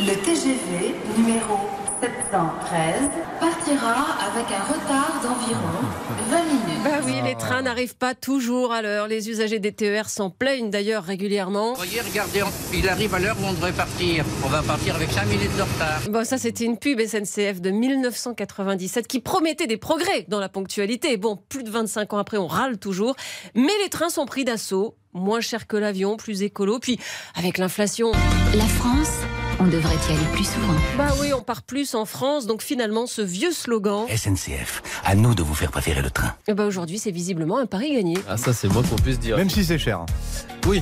Le 0.07 0.15
TGV 0.15 0.95
numéro 1.17 1.59
713 1.99 3.09
partira 3.41 4.05
avec 4.25 4.45
un 4.53 4.63
retard 4.63 5.19
d'environ 5.21 5.59
20 6.29 6.43
minutes. 6.45 6.83
Bah 6.85 7.01
oui, 7.05 7.15
les 7.25 7.35
trains 7.35 7.63
n'arrivent 7.63 7.97
pas 7.97 8.15
toujours 8.15 8.71
à 8.71 8.81
l'heure. 8.81 9.09
Les 9.09 9.29
usagers 9.29 9.59
des 9.59 9.73
TER 9.73 10.07
s'en 10.07 10.29
plaignent 10.29 10.69
d'ailleurs 10.69 11.03
régulièrement. 11.03 11.73
Voyez, 11.73 11.99
regardez, 11.99 12.41
il 12.73 12.87
arrive 12.87 13.13
à 13.15 13.19
l'heure 13.19 13.35
où 13.41 13.47
on 13.47 13.51
devrait 13.51 13.73
partir. 13.73 14.23
On 14.45 14.47
va 14.47 14.61
partir 14.61 14.95
avec 14.95 15.11
5 15.11 15.25
minutes 15.25 15.57
de 15.57 15.63
retard. 15.63 15.99
Bon, 16.09 16.23
ça, 16.23 16.37
c'était 16.37 16.63
une 16.63 16.77
pub 16.77 17.01
SNCF 17.01 17.59
de 17.59 17.71
1997 17.71 19.07
qui 19.07 19.19
promettait 19.19 19.67
des 19.67 19.75
progrès 19.75 20.23
dans 20.29 20.39
la 20.39 20.47
ponctualité. 20.47 21.17
Bon, 21.17 21.37
plus 21.49 21.63
de 21.63 21.69
25 21.69 22.13
ans 22.13 22.19
après, 22.19 22.37
on 22.37 22.47
râle 22.47 22.77
toujours. 22.77 23.17
Mais 23.55 23.73
les 23.83 23.89
trains 23.89 24.09
sont 24.09 24.25
pris 24.25 24.45
d'assaut. 24.45 24.95
Moins 25.13 25.41
cher 25.41 25.67
que 25.67 25.75
l'avion, 25.75 26.15
plus 26.15 26.43
écolo. 26.43 26.79
Puis, 26.79 26.97
avec 27.35 27.57
l'inflation. 27.57 28.13
La 28.55 28.65
France, 28.65 29.09
on 29.59 29.65
devrait 29.65 29.95
y 29.95 30.13
aller 30.13 30.25
plus 30.33 30.43
souvent. 30.45 30.73
Bah 30.97 31.13
oui, 31.19 31.33
on 31.33 31.41
part 31.41 31.63
plus 31.63 31.95
en 31.95 32.05
France. 32.05 32.45
Donc 32.45 32.61
finalement, 32.61 33.07
ce 33.07 33.21
vieux 33.21 33.51
slogan, 33.51 34.05
SNCF, 34.15 34.83
à 35.03 35.15
nous 35.15 35.33
de 35.35 35.43
vous 35.43 35.55
faire 35.55 35.71
préférer 35.71 36.01
le 36.01 36.11
train. 36.11 36.33
eh 36.47 36.53
ben 36.53 36.65
aujourd'hui, 36.65 36.99
c'est 36.99 37.11
visiblement 37.11 37.57
un 37.57 37.65
pari 37.65 37.93
gagné. 37.93 38.17
Ah, 38.27 38.37
ça, 38.37 38.53
c'est 38.53 38.67
moi 38.67 38.83
qu'on 38.87 38.95
puisse 38.95 39.19
dire. 39.19 39.37
Même 39.37 39.49
si 39.49 39.63
c'est 39.65 39.79
cher. 39.79 40.05
Oui. 40.67 40.81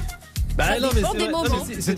Bah 0.57 0.65
Ça 0.75 0.79
non, 0.79 0.89
mais 0.93 1.01
c'est. 1.01 1.29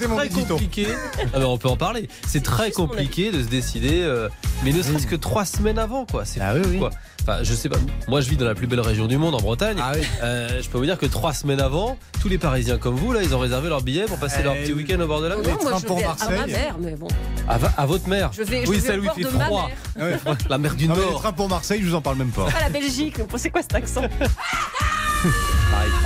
Non, 0.08 0.16
mais 0.18 0.30
très 0.30 0.44
compliqué. 0.46 0.88
Ah, 1.34 1.40
on 1.42 1.58
peut 1.58 1.70
en 1.70 1.78
parler. 1.78 2.10
C'est 2.28 2.42
très 2.44 2.72
compliqué 2.72 3.32
de 3.32 3.42
se 3.44 3.48
décider, 3.48 4.02
euh, 4.02 4.30
mais 4.64 4.72
ne 4.74 4.82
serait-ce 4.82 5.06
que 5.08 5.16
trois 5.16 5.46
semaines 5.46 5.78
avant, 5.80 6.06
quoi. 6.06 6.26
C'est 6.26 6.40
Ah 6.42 6.54
oui, 6.56 6.64
fou, 6.64 6.70
oui. 6.72 6.80
quoi. 6.80 6.90
Enfin, 7.22 7.40
je 7.44 7.54
sais 7.54 7.68
pas. 7.70 7.78
Moi, 8.08 8.22
je 8.22 8.30
vis 8.30 8.38
dans 8.38 8.46
la 8.46 8.56
plus 8.56 8.68
belle 8.68 8.80
région 8.80 9.06
du 9.06 9.18
monde, 9.18 9.36
en 9.36 9.40
Bretagne. 9.42 9.78
Ah 9.82 9.92
oui. 9.96 10.02
Euh, 10.24 10.62
je 10.62 10.70
peux 10.70 10.78
vous 10.78 10.86
dire 10.86 10.98
que 10.98 11.06
trois 11.06 11.34
semaines 11.34 11.60
avant, 11.60 11.98
tous 12.22 12.30
les 12.30 12.38
Parisiens 12.38 12.78
comme 12.78 12.96
vous, 12.96 13.12
là, 13.14 13.22
ils 13.22 13.36
ont 13.36 13.40
réservé 13.40 13.68
leur 13.70 13.82
billet 13.82 14.06
pour 14.06 14.18
passer 14.18 14.42
leur 14.44 14.56
Eh 14.56 14.64
petit 14.64 14.74
week-end 14.74 15.00
au 15.02 15.08
bord 15.08 15.22
de 15.22 15.28
la 15.28 15.36
Non, 15.36 15.42
mer. 15.44 15.58
moi, 15.62 15.72
trains 15.72 15.80
je 15.80 15.86
pour 15.86 15.98
vais 15.98 16.04
à 16.06 16.08
Marseille. 16.08 16.38
ma 16.40 16.48
mère, 16.48 16.76
mais 16.80 16.96
bon. 16.96 17.08
À, 17.50 17.58
va- 17.58 17.74
à 17.78 17.86
votre 17.86 18.08
mère. 18.08 18.32
Je 18.34 18.44
vais, 18.44 18.66
je 18.66 18.70
oui, 18.72 18.80
celle 18.82 19.02
où 19.02 19.04
il 19.18 19.24
fait 19.26 19.30
froid. 19.30 19.70
mère. 19.98 20.18
La 20.50 20.58
mer 20.58 20.74
du 20.76 20.88
Non, 20.88 20.96
les 20.96 21.02
Nord. 21.02 21.20
trains 21.20 21.34
pour 21.34 21.50
Marseille, 21.50 21.82
je 21.84 21.88
vous 21.90 21.96
en 21.96 22.02
parle 22.02 22.18
même 22.18 22.32
pas. 22.32 22.48
Ah, 22.58 22.62
la 22.64 22.70
Belgique, 22.70 23.18
c'est 23.36 23.50
quoi 23.50 23.62
cet 23.62 23.76
accent? 23.76 24.02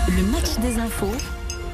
Le 0.08 0.24
match 0.24 0.58
des 0.62 0.78
infos 0.80 1.12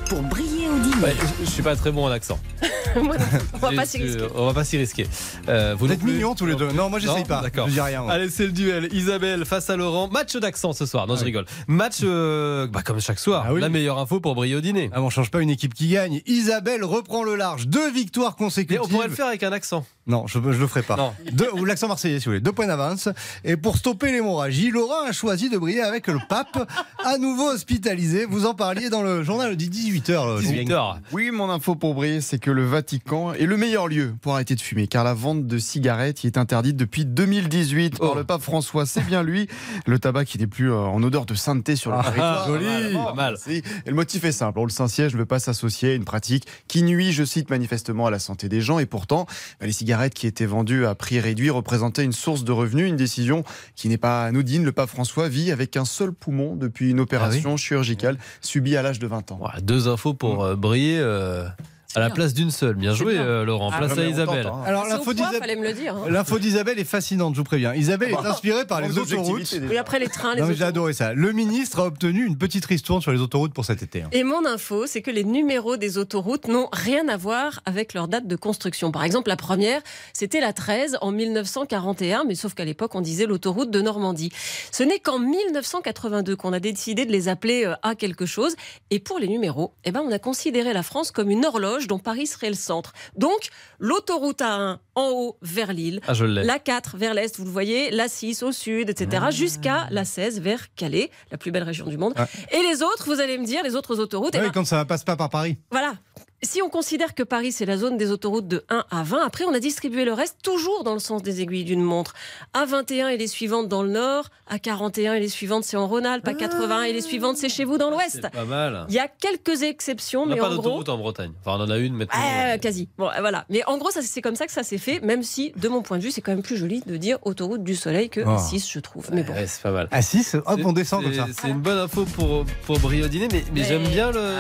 pour 0.10 0.22
briller 0.22 0.68
au 0.70 0.80
dîner. 0.80 1.04
Ouais, 1.04 1.16
je, 1.40 1.46
je 1.46 1.50
suis 1.50 1.64
pas 1.64 1.76
très 1.76 1.92
bon 1.92 2.06
en 2.06 2.12
accent. 2.12 2.40
Moi, 2.96 3.18
non, 3.18 3.26
On 3.54 3.58
va 3.58 3.72
pas 3.74 3.86
s'y 3.86 3.98
risquer. 4.02 4.24
On 4.36 4.46
va 4.48 4.54
pas 4.54 4.64
s'y 4.64 4.78
risquer. 4.78 5.08
Euh, 5.50 5.76
vous 5.78 5.92
êtes 5.92 6.00
plus 6.00 6.14
mignons 6.14 6.34
tous 6.36 6.46
les 6.46 6.56
deux. 6.56 6.72
Non, 6.72 6.90
moi 6.90 7.00
j'essaye 7.00 7.26
pas. 7.26 7.42
D'accord. 7.42 7.68
Je 7.68 7.74
dis 7.74 7.82
rien. 7.82 8.02
moi. 8.02 8.12
Allez, 8.14 8.30
c'est 8.30 8.46
le 8.46 8.52
duel. 8.52 8.88
Isabelle 8.92 9.46
face 9.46 9.70
à 9.70 9.76
Laurent. 9.76 10.08
Match 10.08 10.36
d'accent 10.38 10.74
ce 10.74 10.86
soir. 10.86 11.06
Non, 11.06 11.16
je 11.16 11.24
rigole. 11.24 11.46
Match 11.68 11.98
euh, 12.04 12.66
bah, 12.68 12.82
comme 12.84 13.00
chaque 13.00 13.20
soir. 13.20 13.46
Ah 13.48 13.54
oui. 13.54 13.62
La 13.62 13.70
meilleure 13.70 14.00
info 14.00 14.20
pour 14.20 14.34
briller 14.36 14.56
au 14.56 14.62
dîner. 14.62 14.90
Ah, 14.94 15.02
on 15.02 15.10
change 15.10 15.30
pas 15.30 15.42
une 15.42 15.50
équipe 15.50 15.74
qui 15.74 15.90
gagne. 15.90 16.22
Isabelle 16.26 16.84
reprend 16.84 17.24
le 17.24 17.36
large. 17.36 17.68
Deux 17.68 17.92
victoires 17.92 18.36
Mais 18.40 18.46
consécutives. 18.46 18.82
on 18.84 18.88
pourrait 18.88 19.08
le 19.10 19.14
faire 19.14 19.28
avec 19.28 19.44
un 19.44 19.52
accent. 19.52 19.86
Non, 20.08 20.26
je 20.28 20.40
ne 20.40 20.54
le 20.54 20.68
ferai 20.68 20.84
pas. 20.84 21.14
Deux- 21.32 21.52
ou 21.54 21.66
l'accent 21.66 21.88
marseillais, 21.88 22.20
si 22.20 22.26
vous 22.26 22.32
voulez. 22.32 22.40
Deux 22.42 22.52
points 22.54 22.68
d'avance. 22.68 23.10
Et 23.44 23.58
pour 23.58 23.78
stopper 23.78 24.12
l'hémorragie, 24.12 24.72
Laurent 24.72 25.06
a 25.08 25.12
choisi 25.12 25.50
de 25.50 25.58
briller 25.58 25.82
avec 25.82 26.08
le 26.08 26.18
pape, 26.30 26.70
à 27.04 27.18
nouveau 27.18 27.50
hospitalisé. 27.52 28.26
Vous 28.26 28.46
en 28.46 28.54
parliez 28.54 28.90
dans 28.90 29.02
le 29.02 29.24
journal 29.24 29.56
de 29.58 29.66
18h. 29.66 30.40
18h. 30.42 30.96
Oui, 31.12 31.32
mon 31.32 31.50
info 31.50 31.76
pour 31.76 31.94
briller, 31.94 32.22
c'est 32.22 32.40
que 32.40 32.52
le 32.52 32.66
Vatican 32.66 33.34
est 33.34 33.46
le 33.46 33.58
meilleur 33.58 33.88
lieu 33.88 34.16
pour 34.22 34.34
arrêter 34.34 34.56
de 34.56 34.62
fumer, 34.62 34.88
car 34.88 35.04
la 35.04 35.14
vente 35.14 35.46
de 35.46 35.58
cigarettes 35.58 36.24
y 36.24 36.28
est 36.28 36.38
interdite 36.38 36.78
depuis 36.78 37.04
2018 37.06 38.00
par 38.00 38.16
le 38.16 38.24
pape 38.24 38.42
François. 38.42 38.86
C'est 38.86 39.06
bien 39.06 39.24
lui, 39.24 39.48
le 39.86 40.00
tabac 40.00 40.24
qui 40.26 40.38
n'est 40.38 40.48
plus 40.48 40.72
euh, 40.72 40.78
en 40.78 41.04
odeur 41.04 41.26
de 41.26 41.36
sainteté 41.36 41.76
sur 41.76 41.92
le 41.92 41.98
Ah, 42.00 42.04
territoire. 42.04 42.48
joli. 42.48 42.66
Vraiment, 42.66 43.06
Pas 43.08 43.14
mal. 43.14 43.38
Et 43.50 43.62
le 43.86 43.94
motif 43.94 44.24
est 44.24 44.32
simple. 44.32 44.62
Le 44.64 44.70
Saint-Siège 44.70 45.14
ne 45.14 45.18
veut 45.20 45.26
pas 45.26 45.40
s'associer 45.40 45.92
à 45.92 45.94
une 45.96 46.06
pratique 46.06 46.46
qui 46.70 46.82
nuit, 46.84 47.12
je 47.12 47.24
cite, 47.26 47.50
manifestement 47.50 48.06
à 48.08 48.12
la 48.12 48.20
santé 48.20 48.48
des 48.50 48.62
gens. 48.62 48.80
Et 48.80 48.86
pourtant, 48.86 49.26
les 49.62 49.72
cigarettes 49.74 49.97
qui 50.14 50.28
étaient 50.28 50.46
vendues 50.46 50.86
à 50.86 50.96
prix 50.96 51.20
réduit 51.20 51.50
représentaient 51.50 52.04
une 52.04 52.14
source 52.14 52.44
de 52.44 52.52
revenus, 52.52 52.88
une 52.88 52.96
décision 52.96 53.44
qui 53.76 53.90
n'est 53.90 53.98
pas 53.98 54.26
anodine. 54.26 54.64
Le 54.64 54.72
pape 54.72 54.90
François 54.90 55.30
vit 55.30 55.52
avec 55.52 55.78
un 55.78 55.86
seul 55.86 56.12
poumon 56.12 56.56
depuis 56.56 56.92
une 56.92 57.00
opération 57.00 57.58
chirurgicale 57.58 58.18
subie 58.42 58.76
à 58.78 58.82
l'âge 58.82 59.00
de 59.00 59.08
20 59.08 59.32
ans. 59.32 59.38
Voilà, 59.40 59.60
deux 59.62 59.88
infos 59.88 60.14
pour 60.14 60.44
euh, 60.44 60.56
briller 60.56 61.00
euh, 61.00 61.48
à 61.96 62.00
la 62.02 62.10
place 62.10 62.34
d'une 62.34 62.52
seule. 62.52 62.76
Bien 62.76 62.94
joué, 62.94 63.14
bien. 63.14 63.24
euh, 63.24 63.46
Laurent. 63.46 63.72
Ah, 63.74 63.78
Place 63.80 63.98
à 63.98 64.06
Isabelle. 64.06 64.44
tente, 64.44 64.54
hein. 64.54 64.64
Alors, 64.66 64.86
l'info 64.86 65.14
d'Isabelle- 65.14 66.78
hein. 66.78 66.78
Est 66.78 66.84
fascinante, 66.84 67.34
je 67.34 67.40
vous 67.40 67.44
préviens. 67.46 67.74
Isabelle 67.74 68.12
est 68.12 68.26
inspirée 68.28 68.66
par 68.66 68.82
les 68.82 68.98
autoroutes. 68.98 69.56
Oui, 69.70 69.78
après 69.78 69.98
les 70.00 70.08
trains, 70.08 70.36
les 70.36 70.42
Non, 70.42 70.52
j'ai 70.52 70.64
adoré 70.64 70.94
ça. 70.94 71.14
Le 71.14 71.32
ministre 71.32 71.80
a 71.80 71.86
obtenu 71.86 72.26
une 72.26 72.38
petite 72.38 72.66
ristourne 72.66 73.02
sur 73.02 73.12
les 73.12 73.20
autoroutes 73.22 73.54
pour 73.54 73.66
cet 73.66 73.82
été. 73.82 74.02
hein. 74.04 74.10
Et 74.12 74.24
mon 74.24 74.46
info, 74.46 74.86
c'est 74.86 75.02
que 75.02 75.10
les 75.12 75.24
numéros 75.24 75.78
des 75.78 75.98
autoroutes 75.98 76.48
n'ont 76.48 76.68
rien 76.72 77.08
à 77.08 77.18
voir 77.18 77.62
avec 77.66 77.94
leur 77.94 78.08
date 78.08 78.28
de 78.28 78.36
construction. 78.36 78.92
Par 78.92 79.04
exemple, 79.04 79.30
la 79.30 79.38
première, 79.38 79.82
c'était 80.14 80.42
la 80.42 80.54
13 80.54 80.98
en 81.02 81.12
1941, 81.12 82.26
mais 82.28 82.36
sauf 82.36 82.54
qu'à 82.54 82.66
l'époque, 82.66 82.94
on 82.96 83.02
disait 83.02 83.26
l'autoroute 83.26 83.72
de 83.72 83.82
Normandie. 83.82 84.32
Ce 84.72 84.84
n'est 84.84 85.00
qu'en 85.00 85.20
1982 85.20 86.36
qu'on 86.36 86.54
a 86.54 86.60
décidé 86.60 87.06
de 87.06 87.12
les 87.12 87.28
appeler 87.30 87.66
euh, 87.66 87.74
à 87.82 87.96
quelque 87.96 88.26
chose. 88.26 88.56
Et 88.92 89.00
pour 89.00 89.20
les 89.20 89.28
numéros, 89.28 89.74
eh 89.86 89.92
ben, 89.92 90.02
on 90.06 90.12
a 90.12 90.20
considéré 90.20 90.74
la 90.74 90.84
France 90.84 91.12
comme 91.12 91.32
une 91.32 91.46
horloge 91.46 91.87
dont 91.88 92.00
Paris 92.00 92.28
serait 92.28 92.50
le 92.50 92.56
centre. 92.56 92.94
Donc, 93.16 93.50
l'autoroute 93.80 94.40
A1 94.42 94.78
en 94.96 95.10
haut 95.12 95.38
vers 95.42 95.74
Lille, 95.74 96.02
Ah, 96.08 96.14
la 96.26 96.60
4 96.60 96.98
vers 96.98 97.14
l'est, 97.14 97.38
vous 97.38 97.46
le 97.46 97.52
voyez, 97.52 97.92
la 97.92 98.08
6 98.08 98.44
au 98.44 98.52
sud, 98.52 98.90
etc., 98.90 99.26
jusqu'à 99.32 99.88
la 99.92 100.06
16 100.06 100.40
vers 100.42 100.74
Calais, 100.76 101.10
la 101.32 101.38
plus 101.38 101.52
belle 101.52 101.64
région 101.64 101.86
du 101.88 101.98
monde. 101.98 102.14
Et 102.52 102.62
les 102.70 102.82
autres, 102.84 103.06
vous 103.06 103.20
allez 103.20 103.38
me 103.38 103.46
dire, 103.46 103.64
les 103.64 103.76
autres 103.76 104.00
autoroutes, 104.00 104.36
eh 104.36 104.38
Ouais, 104.40 104.46
ben, 104.46 104.52
quand 104.52 104.66
ça 104.66 104.80
ne 104.80 104.84
passe 104.84 105.04
pas 105.04 105.16
par 105.16 105.30
Paris. 105.30 105.58
voilà. 105.72 105.96
Si 106.44 106.62
on 106.62 106.70
considère 106.70 107.16
que 107.16 107.24
Paris, 107.24 107.52
c'est 107.52 107.66
la 107.66 107.78
zone 107.78 107.98
des 107.98 108.12
autoroutes 108.12 108.48
de 108.48 108.64
1 108.70 108.86
à 108.92 109.02
20, 109.02 109.26
après, 109.26 109.44
on 109.46 109.54
a 109.56 109.60
distribué 109.60 110.06
le 110.06 110.14
reste 110.14 110.38
toujours 110.44 110.84
dans 110.84 110.94
le 110.94 111.00
sens 111.00 111.24
des 111.24 111.42
aiguilles 111.42 111.64
d'une 111.64 111.82
montre. 111.82 112.14
À 112.54 112.66
21 112.66 113.08
et 113.08 113.18
les 113.18 113.26
suivantes 113.26 113.68
dans 113.68 113.82
le 113.82 113.90
nord, 113.90 114.30
à 114.48 114.60
41 114.60 115.16
et 115.16 115.20
les 115.20 115.30
suivantes, 115.30 115.64
c'est 115.64 115.78
en 115.78 115.88
Rhône-Alpes, 115.88 116.28
à 116.28 116.36
80 116.36 116.84
et 116.84 116.94
les 116.94 117.02
suivantes, 117.02 117.38
c'est 117.38 117.50
chez 117.50 117.64
vous 117.66 117.80
dans 117.80 117.90
l'ouest. 117.90 118.20
C'est 118.22 118.30
pas 118.30 118.46
mal. 118.46 118.86
Il 118.88 118.94
y 118.94 119.00
a 119.00 119.08
quelques 119.08 119.64
exceptions, 119.64 120.22
On 120.22 120.26
mais 120.28 120.36
pas 120.36 120.46
en 120.46 120.50
gros. 120.50 120.58
d'autoroute 120.58 120.90
en 120.90 120.98
Bretagne. 121.00 121.32
Enfin, 121.44 121.58
on 121.60 121.64
en 121.64 121.72
a 121.72 121.78
une 121.80 121.96
maintenant. 121.96 122.20
Ouais, 122.20 122.60
quasi. 122.60 122.88
Bon, 123.00 123.08
euh, 123.08 123.20
voilà. 123.20 123.46
Mais 123.50 123.64
en 123.66 123.80
gros, 123.80 123.90
c'est 123.92 124.22
comme 124.22 124.36
ça 124.36 124.46
que 124.46 124.52
ça 124.54 124.62
s'est 124.62 124.78
fait, 124.78 125.00
même 125.00 125.24
si, 125.24 125.54
de 125.56 125.68
mon 125.70 125.82
point 125.82 125.98
de 125.98 126.04
vue, 126.04 126.12
c'est 126.12 126.22
quand 126.22 126.32
même 126.34 126.44
plus 126.44 126.58
joli 126.58 126.84
de 126.86 126.98
dire 126.98 127.18
autoroute 127.24 127.64
du 127.64 127.76
soleil 127.76 128.10
que 128.12 128.22
Oh. 128.24 128.38
6, 128.38 128.70
je 128.72 128.80
trouve. 128.80 129.10
Mais 129.12 129.24
bon. 129.24 129.34
Ouais, 129.34 129.48
c'est 129.48 129.64
pas 129.64 129.72
mal. 129.72 129.88
À 129.90 130.04
6, 130.04 130.36
hop, 130.36 130.60
on 130.64 130.72
descend 130.72 131.02
comme 131.04 131.14
C'est- 131.14 131.20
ça. 131.20 131.26
C'est 131.42 131.50
une 131.50 131.62
bonne 131.62 131.80
info 131.80 132.06
pour, 132.06 132.46
pour 132.68 132.78
briller 132.80 133.04
au 133.06 133.08
dîner, 133.08 133.28
mais, 133.32 133.44
mais 133.56 133.64
j'aime 133.64 133.88
bien 133.88 134.12
le. 134.12 134.36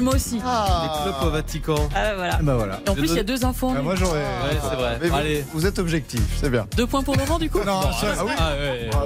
Moi 0.00 0.14
aussi. 0.14 0.34
Les 0.36 0.40
clopes 0.40 1.22
au 1.24 1.30
Vatican. 1.30 1.88
Ah, 1.94 2.14
voilà. 2.16 2.38
Bah 2.42 2.54
voilà. 2.56 2.80
Et 2.86 2.90
en 2.90 2.94
plus, 2.94 3.08
il 3.10 3.16
y 3.16 3.20
a 3.20 3.24
deux 3.24 3.44
infos. 3.44 3.72
Ah, 3.76 3.82
moi 3.82 3.94
j'aurais. 3.96 4.20
Ouais, 4.20 4.58
c'est 4.60 4.76
vrai. 4.76 4.98
Mais 5.02 5.10
Allez. 5.10 5.44
vous 5.52 5.66
êtes 5.66 5.78
objectif, 5.78 6.20
c'est 6.40 6.50
bien. 6.50 6.66
Deux 6.76 6.86
points 6.86 7.02
pour 7.02 7.16
Laurent, 7.16 7.38
du 7.38 7.50
coup 7.50 7.58
Non, 7.60 7.82
ça- 7.82 8.14
ah, 8.18 8.24
oui. 8.24 8.32
Ah, 8.38 8.52
ouais, 8.52 8.90
Ah, 8.92 8.96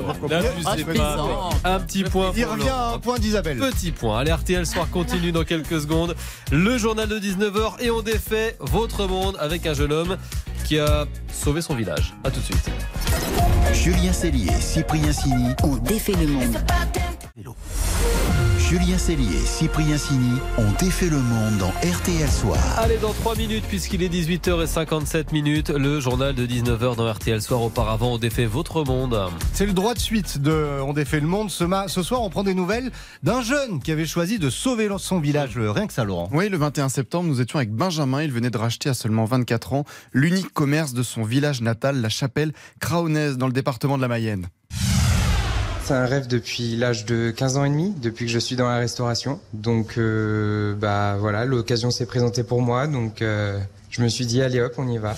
pas-. 1.62 1.70
Un 1.74 1.80
petit 1.80 2.04
point. 2.04 2.32
Il 2.36 2.44
pour 2.44 2.52
revient 2.54 2.68
à 2.68 2.88
un 2.94 2.98
point 2.98 3.18
d'Isabelle. 3.18 3.58
Petit 3.58 3.92
point. 3.92 4.18
Allez, 4.18 4.32
RTL 4.32 4.66
Soir 4.66 4.88
continue 4.90 5.32
dans 5.32 5.44
quelques 5.44 5.80
secondes. 5.80 6.14
Le 6.50 6.76
journal 6.78 7.08
de 7.08 7.18
19h 7.18 7.80
et 7.80 7.90
on 7.90 8.02
défait 8.02 8.56
votre 8.60 9.06
monde 9.06 9.36
avec 9.40 9.66
un 9.66 9.74
jeune 9.74 9.92
homme 9.92 10.16
qui 10.64 10.78
a 10.78 11.06
sauvé 11.32 11.60
son 11.62 11.74
village. 11.74 12.14
A 12.24 12.30
tout 12.30 12.40
de 12.40 12.44
suite. 12.44 12.70
Julien 13.72 14.12
Cellier, 14.12 14.52
Cyprien 14.60 15.12
Sini. 15.12 15.54
On 15.62 15.76
défait 15.76 16.12
le 16.20 16.26
monde. 16.26 16.56
Julien 18.72 18.96
Cellier, 18.96 19.36
Cyprien 19.44 19.98
Sini 19.98 20.38
ont 20.56 20.72
défait 20.80 21.10
le 21.10 21.18
monde 21.18 21.58
dans 21.58 21.68
RTL 21.86 22.26
Soir. 22.26 22.56
Allez, 22.78 22.96
dans 22.96 23.12
3 23.12 23.36
minutes, 23.36 23.64
puisqu'il 23.68 24.02
est 24.02 24.08
18h57 24.08 25.30
minutes, 25.30 25.68
le 25.68 26.00
journal 26.00 26.34
de 26.34 26.46
19h 26.46 26.96
dans 26.96 27.12
RTL 27.12 27.42
Soir. 27.42 27.60
Auparavant, 27.60 28.14
on 28.14 28.18
défait 28.18 28.46
votre 28.46 28.82
monde. 28.82 29.28
C'est 29.52 29.66
le 29.66 29.74
droit 29.74 29.92
de 29.92 29.98
suite 29.98 30.40
de 30.40 30.80
On 30.86 30.94
défait 30.94 31.20
le 31.20 31.26
monde. 31.26 31.50
Ce, 31.50 31.64
ma- 31.64 31.86
ce 31.86 32.02
soir, 32.02 32.22
on 32.22 32.30
prend 32.30 32.44
des 32.44 32.54
nouvelles 32.54 32.90
d'un 33.22 33.42
jeune 33.42 33.78
qui 33.78 33.92
avait 33.92 34.06
choisi 34.06 34.38
de 34.38 34.48
sauver 34.48 34.88
son 34.96 35.20
village. 35.20 35.58
Rien 35.58 35.86
que 35.86 35.92
ça, 35.92 36.04
Laurent. 36.04 36.30
Oui, 36.32 36.48
le 36.48 36.56
21 36.56 36.88
septembre, 36.88 37.28
nous 37.28 37.42
étions 37.42 37.58
avec 37.58 37.72
Benjamin. 37.74 38.22
Il 38.22 38.32
venait 38.32 38.48
de 38.48 38.56
racheter 38.56 38.88
à 38.88 38.94
seulement 38.94 39.26
24 39.26 39.74
ans 39.74 39.84
l'unique 40.14 40.50
commerce 40.54 40.94
de 40.94 41.02
son 41.02 41.24
village 41.24 41.60
natal, 41.60 42.00
la 42.00 42.08
chapelle 42.08 42.54
Craonnaise, 42.80 43.36
dans 43.36 43.48
le 43.48 43.52
département 43.52 43.98
de 43.98 44.02
la 44.02 44.08
Mayenne. 44.08 44.46
C'est 45.84 45.94
un 45.94 46.06
rêve 46.06 46.28
depuis 46.28 46.76
l'âge 46.76 47.06
de 47.06 47.32
15 47.32 47.56
ans 47.56 47.64
et 47.64 47.68
demi, 47.68 47.92
depuis 48.00 48.26
que 48.26 48.30
je 48.30 48.38
suis 48.38 48.54
dans 48.54 48.68
la 48.68 48.76
restauration. 48.76 49.40
Donc, 49.52 49.98
euh, 49.98 50.74
bah 50.76 51.16
voilà, 51.18 51.44
l'occasion 51.44 51.90
s'est 51.90 52.06
présentée 52.06 52.44
pour 52.44 52.62
moi. 52.62 52.86
Donc, 52.86 53.20
euh, 53.20 53.58
je 53.90 54.00
me 54.00 54.08
suis 54.08 54.24
dit, 54.24 54.40
allez 54.42 54.60
hop, 54.60 54.74
on 54.78 54.86
y 54.86 54.98
va. 54.98 55.16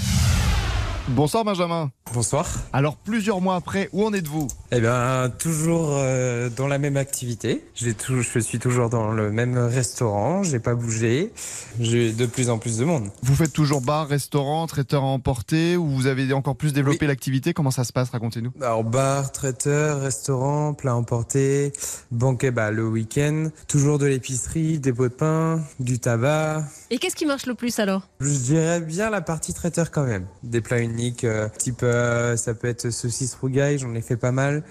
Bonsoir 1.09 1.45
Benjamin. 1.45 1.91
Bonsoir. 2.15 2.47
Alors 2.73 2.97
plusieurs 2.97 3.43
mois 3.43 3.57
après, 3.57 3.91
où 3.93 4.07
en 4.07 4.15
êtes-vous? 4.15 4.49
Eh 4.73 4.81
bien, 4.81 5.31
toujours 5.39 5.91
euh, 5.93 6.49
dans 6.49 6.67
la 6.67 6.79
même 6.79 6.97
activité. 6.97 7.65
J'ai 7.75 7.95
tou- 7.95 8.23
je 8.23 8.39
suis 8.41 8.59
toujours 8.59 8.89
dans 8.91 9.13
le 9.13 9.31
même 9.31 9.57
restaurant. 9.57 10.43
J'ai 10.43 10.59
pas 10.59 10.75
bougé. 10.75 11.33
J'ai 11.79 12.13
de 12.13 12.27
plus 12.27 12.51
en 12.51 12.59
plus 12.59 12.79
de 12.79 12.85
monde. 12.85 13.09
Vous 13.23 13.35
faites 13.37 13.53
toujours 13.53 13.83
bar, 13.83 14.09
restaurant, 14.09 14.67
traiteur 14.67 15.03
à 15.03 15.07
emporter 15.07 15.77
ou 15.77 15.87
vous 15.89 16.07
avez 16.07 16.33
encore 16.33 16.57
plus 16.57 16.73
développé 16.73 17.07
l'activité? 17.07 17.53
Comment 17.53 17.71
ça 17.71 17.85
se 17.85 17.93
passe? 17.93 18.11
Racontez-nous. 18.11 18.53
Alors 18.61 18.83
bar, 18.83 19.31
traiteur, 19.31 20.01
restaurant, 20.01 20.75
plat 20.75 20.97
emporté, 20.97 21.73
banquet 22.11 22.51
bah, 22.51 22.71
le 22.73 22.89
week-end, 22.89 23.51
toujours 23.69 23.99
de 23.99 24.07
l'épicerie, 24.07 24.79
des 24.81 24.93
pots 24.93 25.09
de 25.09 25.15
pain, 25.15 25.63
du 25.79 26.01
tabac. 26.01 26.65
Et 26.91 26.99
qu'est-ce 26.99 27.17
qui 27.17 27.27
marche 27.27 27.47
le 27.47 27.55
plus 27.55 27.79
alors? 27.79 28.09
Je 28.19 28.31
dirais 28.31 28.81
bien 28.81 29.11
la 29.11 29.21
partie 29.21 29.55
traiteur 29.55 29.93
quand 29.93 30.05
même. 30.05 30.27
Des 30.43 30.61
plats 30.63 30.81
uniques, 30.81 31.23
euh, 31.25 31.49
type 31.59 31.83
euh, 31.85 32.37
ça 32.37 32.55
peut 32.55 32.69
être 32.69 32.91
saucisse 32.91 33.35
rougaille, 33.35 33.79
j'en 33.79 33.95
ai 33.95 34.01
fait 34.01 34.17
pas 34.17 34.33
mal. 34.33 34.63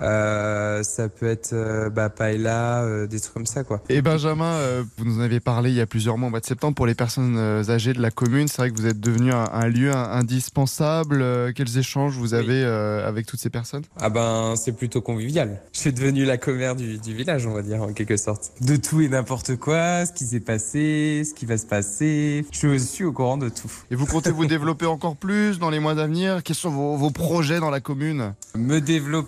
Euh, 0.00 0.82
ça 0.82 1.08
peut 1.08 1.26
être 1.26 1.52
euh, 1.52 1.88
bah, 1.88 2.10
paella, 2.10 2.82
euh, 2.82 3.06
des 3.06 3.20
trucs 3.20 3.34
comme 3.34 3.46
ça 3.46 3.62
quoi. 3.62 3.80
Et 3.88 4.02
Benjamin, 4.02 4.58
vous 4.96 5.04
nous 5.04 5.18
en 5.18 5.22
avez 5.22 5.40
parlé 5.40 5.70
il 5.70 5.76
y 5.76 5.80
a 5.80 5.86
plusieurs 5.86 6.18
mois, 6.18 6.28
au 6.28 6.30
mois 6.30 6.40
de 6.40 6.46
septembre, 6.46 6.74
pour 6.74 6.86
les 6.86 6.94
personnes 6.94 7.38
âgées 7.68 7.92
de 7.92 8.02
la 8.02 8.10
commune. 8.10 8.48
C'est 8.48 8.58
vrai 8.58 8.70
que 8.70 8.76
vous 8.76 8.86
êtes 8.86 9.00
devenu 9.00 9.32
un, 9.32 9.44
un 9.52 9.68
lieu 9.68 9.92
indispensable. 9.94 11.52
Quels 11.54 11.78
échanges 11.78 12.16
vous 12.16 12.34
avez 12.34 12.64
avec 12.64 13.26
toutes 13.26 13.40
ces 13.40 13.50
personnes? 13.50 13.84
Ah 14.00 14.10
ben 14.10 14.54
c'est 14.56 14.72
plutôt 14.72 15.00
convivial. 15.00 15.60
Je 15.72 15.80
suis 15.80 15.92
devenu 15.92 16.24
la 16.24 16.38
commère 16.38 16.76
du, 16.76 16.98
du 16.98 17.14
village 17.14 17.46
on 17.46 17.54
va 17.54 17.62
dire 17.62 17.82
en 17.82 17.92
quelque 17.92 18.16
sorte. 18.16 18.52
De 18.60 18.76
tout 18.76 19.00
et 19.00 19.08
n'importe 19.08 19.56
quoi, 19.56 20.06
ce 20.06 20.12
qui 20.12 20.24
s'est 20.24 20.40
passé, 20.40 21.22
ce 21.24 21.34
qui 21.34 21.46
va 21.46 21.56
se 21.56 21.66
passer. 21.66 22.46
Je 22.52 22.78
suis 22.78 23.04
au 23.04 23.12
courant 23.12 23.36
de 23.36 23.48
tout. 23.48 23.70
Et 23.90 23.94
vous 23.94 24.06
comptez 24.06 24.30
vous 24.30 24.46
développer 24.54 24.86
encore 24.86 25.16
plus 25.16 25.58
dans 25.58 25.70
les 25.70 25.78
mois 25.78 25.92
à 25.92 26.06
venir? 26.06 26.42
Quels 26.42 26.56
sont 26.56 26.70
vos, 26.70 26.96
vos 26.96 27.10
projets 27.10 27.60
dans 27.60 27.70
la 27.70 27.80
commune? 27.80 28.34
Me 28.56 28.80
développer, 28.80 29.23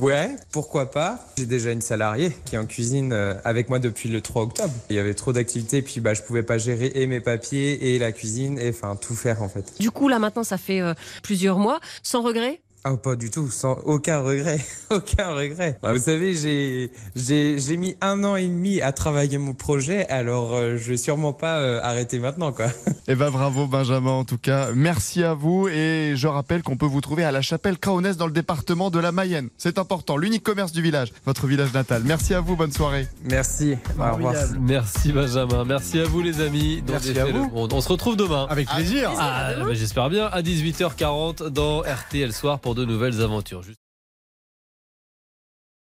ouais, 0.00 0.36
pourquoi 0.52 0.90
pas. 0.90 1.18
J'ai 1.38 1.46
déjà 1.46 1.72
une 1.72 1.80
salariée 1.80 2.36
qui 2.44 2.54
est 2.54 2.58
en 2.58 2.66
cuisine 2.66 3.12
euh, 3.12 3.34
avec 3.44 3.68
moi 3.68 3.78
depuis 3.78 4.08
le 4.08 4.20
3 4.20 4.42
octobre. 4.42 4.72
Il 4.90 4.96
y 4.96 4.98
avait 4.98 5.14
trop 5.14 5.32
d'activités, 5.32 5.82
puis 5.82 6.00
bah 6.00 6.14
je 6.14 6.22
pouvais 6.22 6.42
pas 6.42 6.58
gérer 6.58 6.92
et 6.94 7.06
mes 7.06 7.20
papiers 7.20 7.94
et 7.94 7.98
la 7.98 8.12
cuisine 8.12 8.58
et 8.58 8.70
enfin 8.70 8.96
tout 8.96 9.14
faire 9.14 9.42
en 9.42 9.48
fait. 9.48 9.74
Du 9.80 9.90
coup, 9.90 10.08
là 10.08 10.18
maintenant, 10.18 10.44
ça 10.44 10.58
fait 10.58 10.80
euh, 10.80 10.94
plusieurs 11.22 11.58
mois. 11.58 11.80
Sans 12.02 12.22
regret? 12.22 12.60
Ah 12.88 12.96
pas 12.96 13.16
du 13.16 13.32
tout, 13.32 13.50
sans 13.50 13.80
aucun 13.84 14.20
regret, 14.20 14.60
aucun 14.90 15.34
regret. 15.34 15.76
Bah, 15.82 15.92
vous 15.92 15.98
savez, 15.98 16.34
j'ai 16.36 16.92
j'ai 17.16 17.58
j'ai 17.58 17.76
mis 17.76 17.96
un 18.00 18.22
an 18.22 18.36
et 18.36 18.46
demi 18.46 18.80
à 18.80 18.92
travailler 18.92 19.38
mon 19.38 19.54
projet, 19.54 20.06
alors 20.06 20.54
euh, 20.54 20.76
je 20.76 20.90
vais 20.90 20.96
sûrement 20.96 21.32
pas 21.32 21.58
euh, 21.58 21.80
arrêter 21.82 22.20
maintenant 22.20 22.52
quoi. 22.52 22.66
Eh 23.08 23.14
ben 23.14 23.30
bravo 23.30 23.66
Benjamin 23.66 24.10
en 24.10 24.24
tout 24.24 24.38
cas. 24.38 24.70
Merci 24.74 25.24
à 25.24 25.34
vous 25.34 25.68
et 25.68 26.14
je 26.16 26.26
rappelle 26.28 26.62
qu'on 26.62 26.76
peut 26.76 26.86
vous 26.86 27.00
trouver 27.00 27.24
à 27.24 27.32
la 27.32 27.40
chapelle 27.40 27.78
Craonnaise 27.78 28.16
dans 28.16 28.26
le 28.26 28.32
département 28.32 28.90
de 28.90 29.00
la 29.00 29.10
Mayenne. 29.10 29.48
C'est 29.58 29.78
important, 29.78 30.16
l'unique 30.16 30.42
commerce 30.44 30.70
du 30.72 30.82
village, 30.82 31.12
votre 31.24 31.48
village 31.48 31.72
natal. 31.72 32.02
Merci 32.04 32.34
à 32.34 32.40
vous, 32.40 32.54
bonne 32.56 32.72
soirée. 32.72 33.08
Merci, 33.24 33.76
au 33.98 34.14
revoir. 34.14 34.34
Merci 34.60 35.12
Benjamin. 35.12 35.64
Merci 35.64 35.98
à 36.00 36.04
vous 36.04 36.20
les 36.20 36.40
amis. 36.40 36.82
dans 36.86 36.92
Merci 36.92 37.18
à 37.18 37.26
le 37.26 37.32
vous. 37.32 37.48
Monde. 37.50 37.72
On 37.72 37.80
se 37.80 37.88
retrouve 37.88 38.16
demain. 38.16 38.46
Avec 38.48 38.68
plaisir. 38.68 39.12
Ah, 39.18 39.54
bah, 39.58 39.72
J'espère 39.72 40.08
bien 40.08 40.26
à 40.26 40.42
18h40 40.42 41.48
dans 41.48 41.80
RTL 41.80 42.32
Soir 42.32 42.60
pour 42.60 42.75
de 42.76 42.84
nouvelles 42.84 43.20
aventures. 43.20 43.64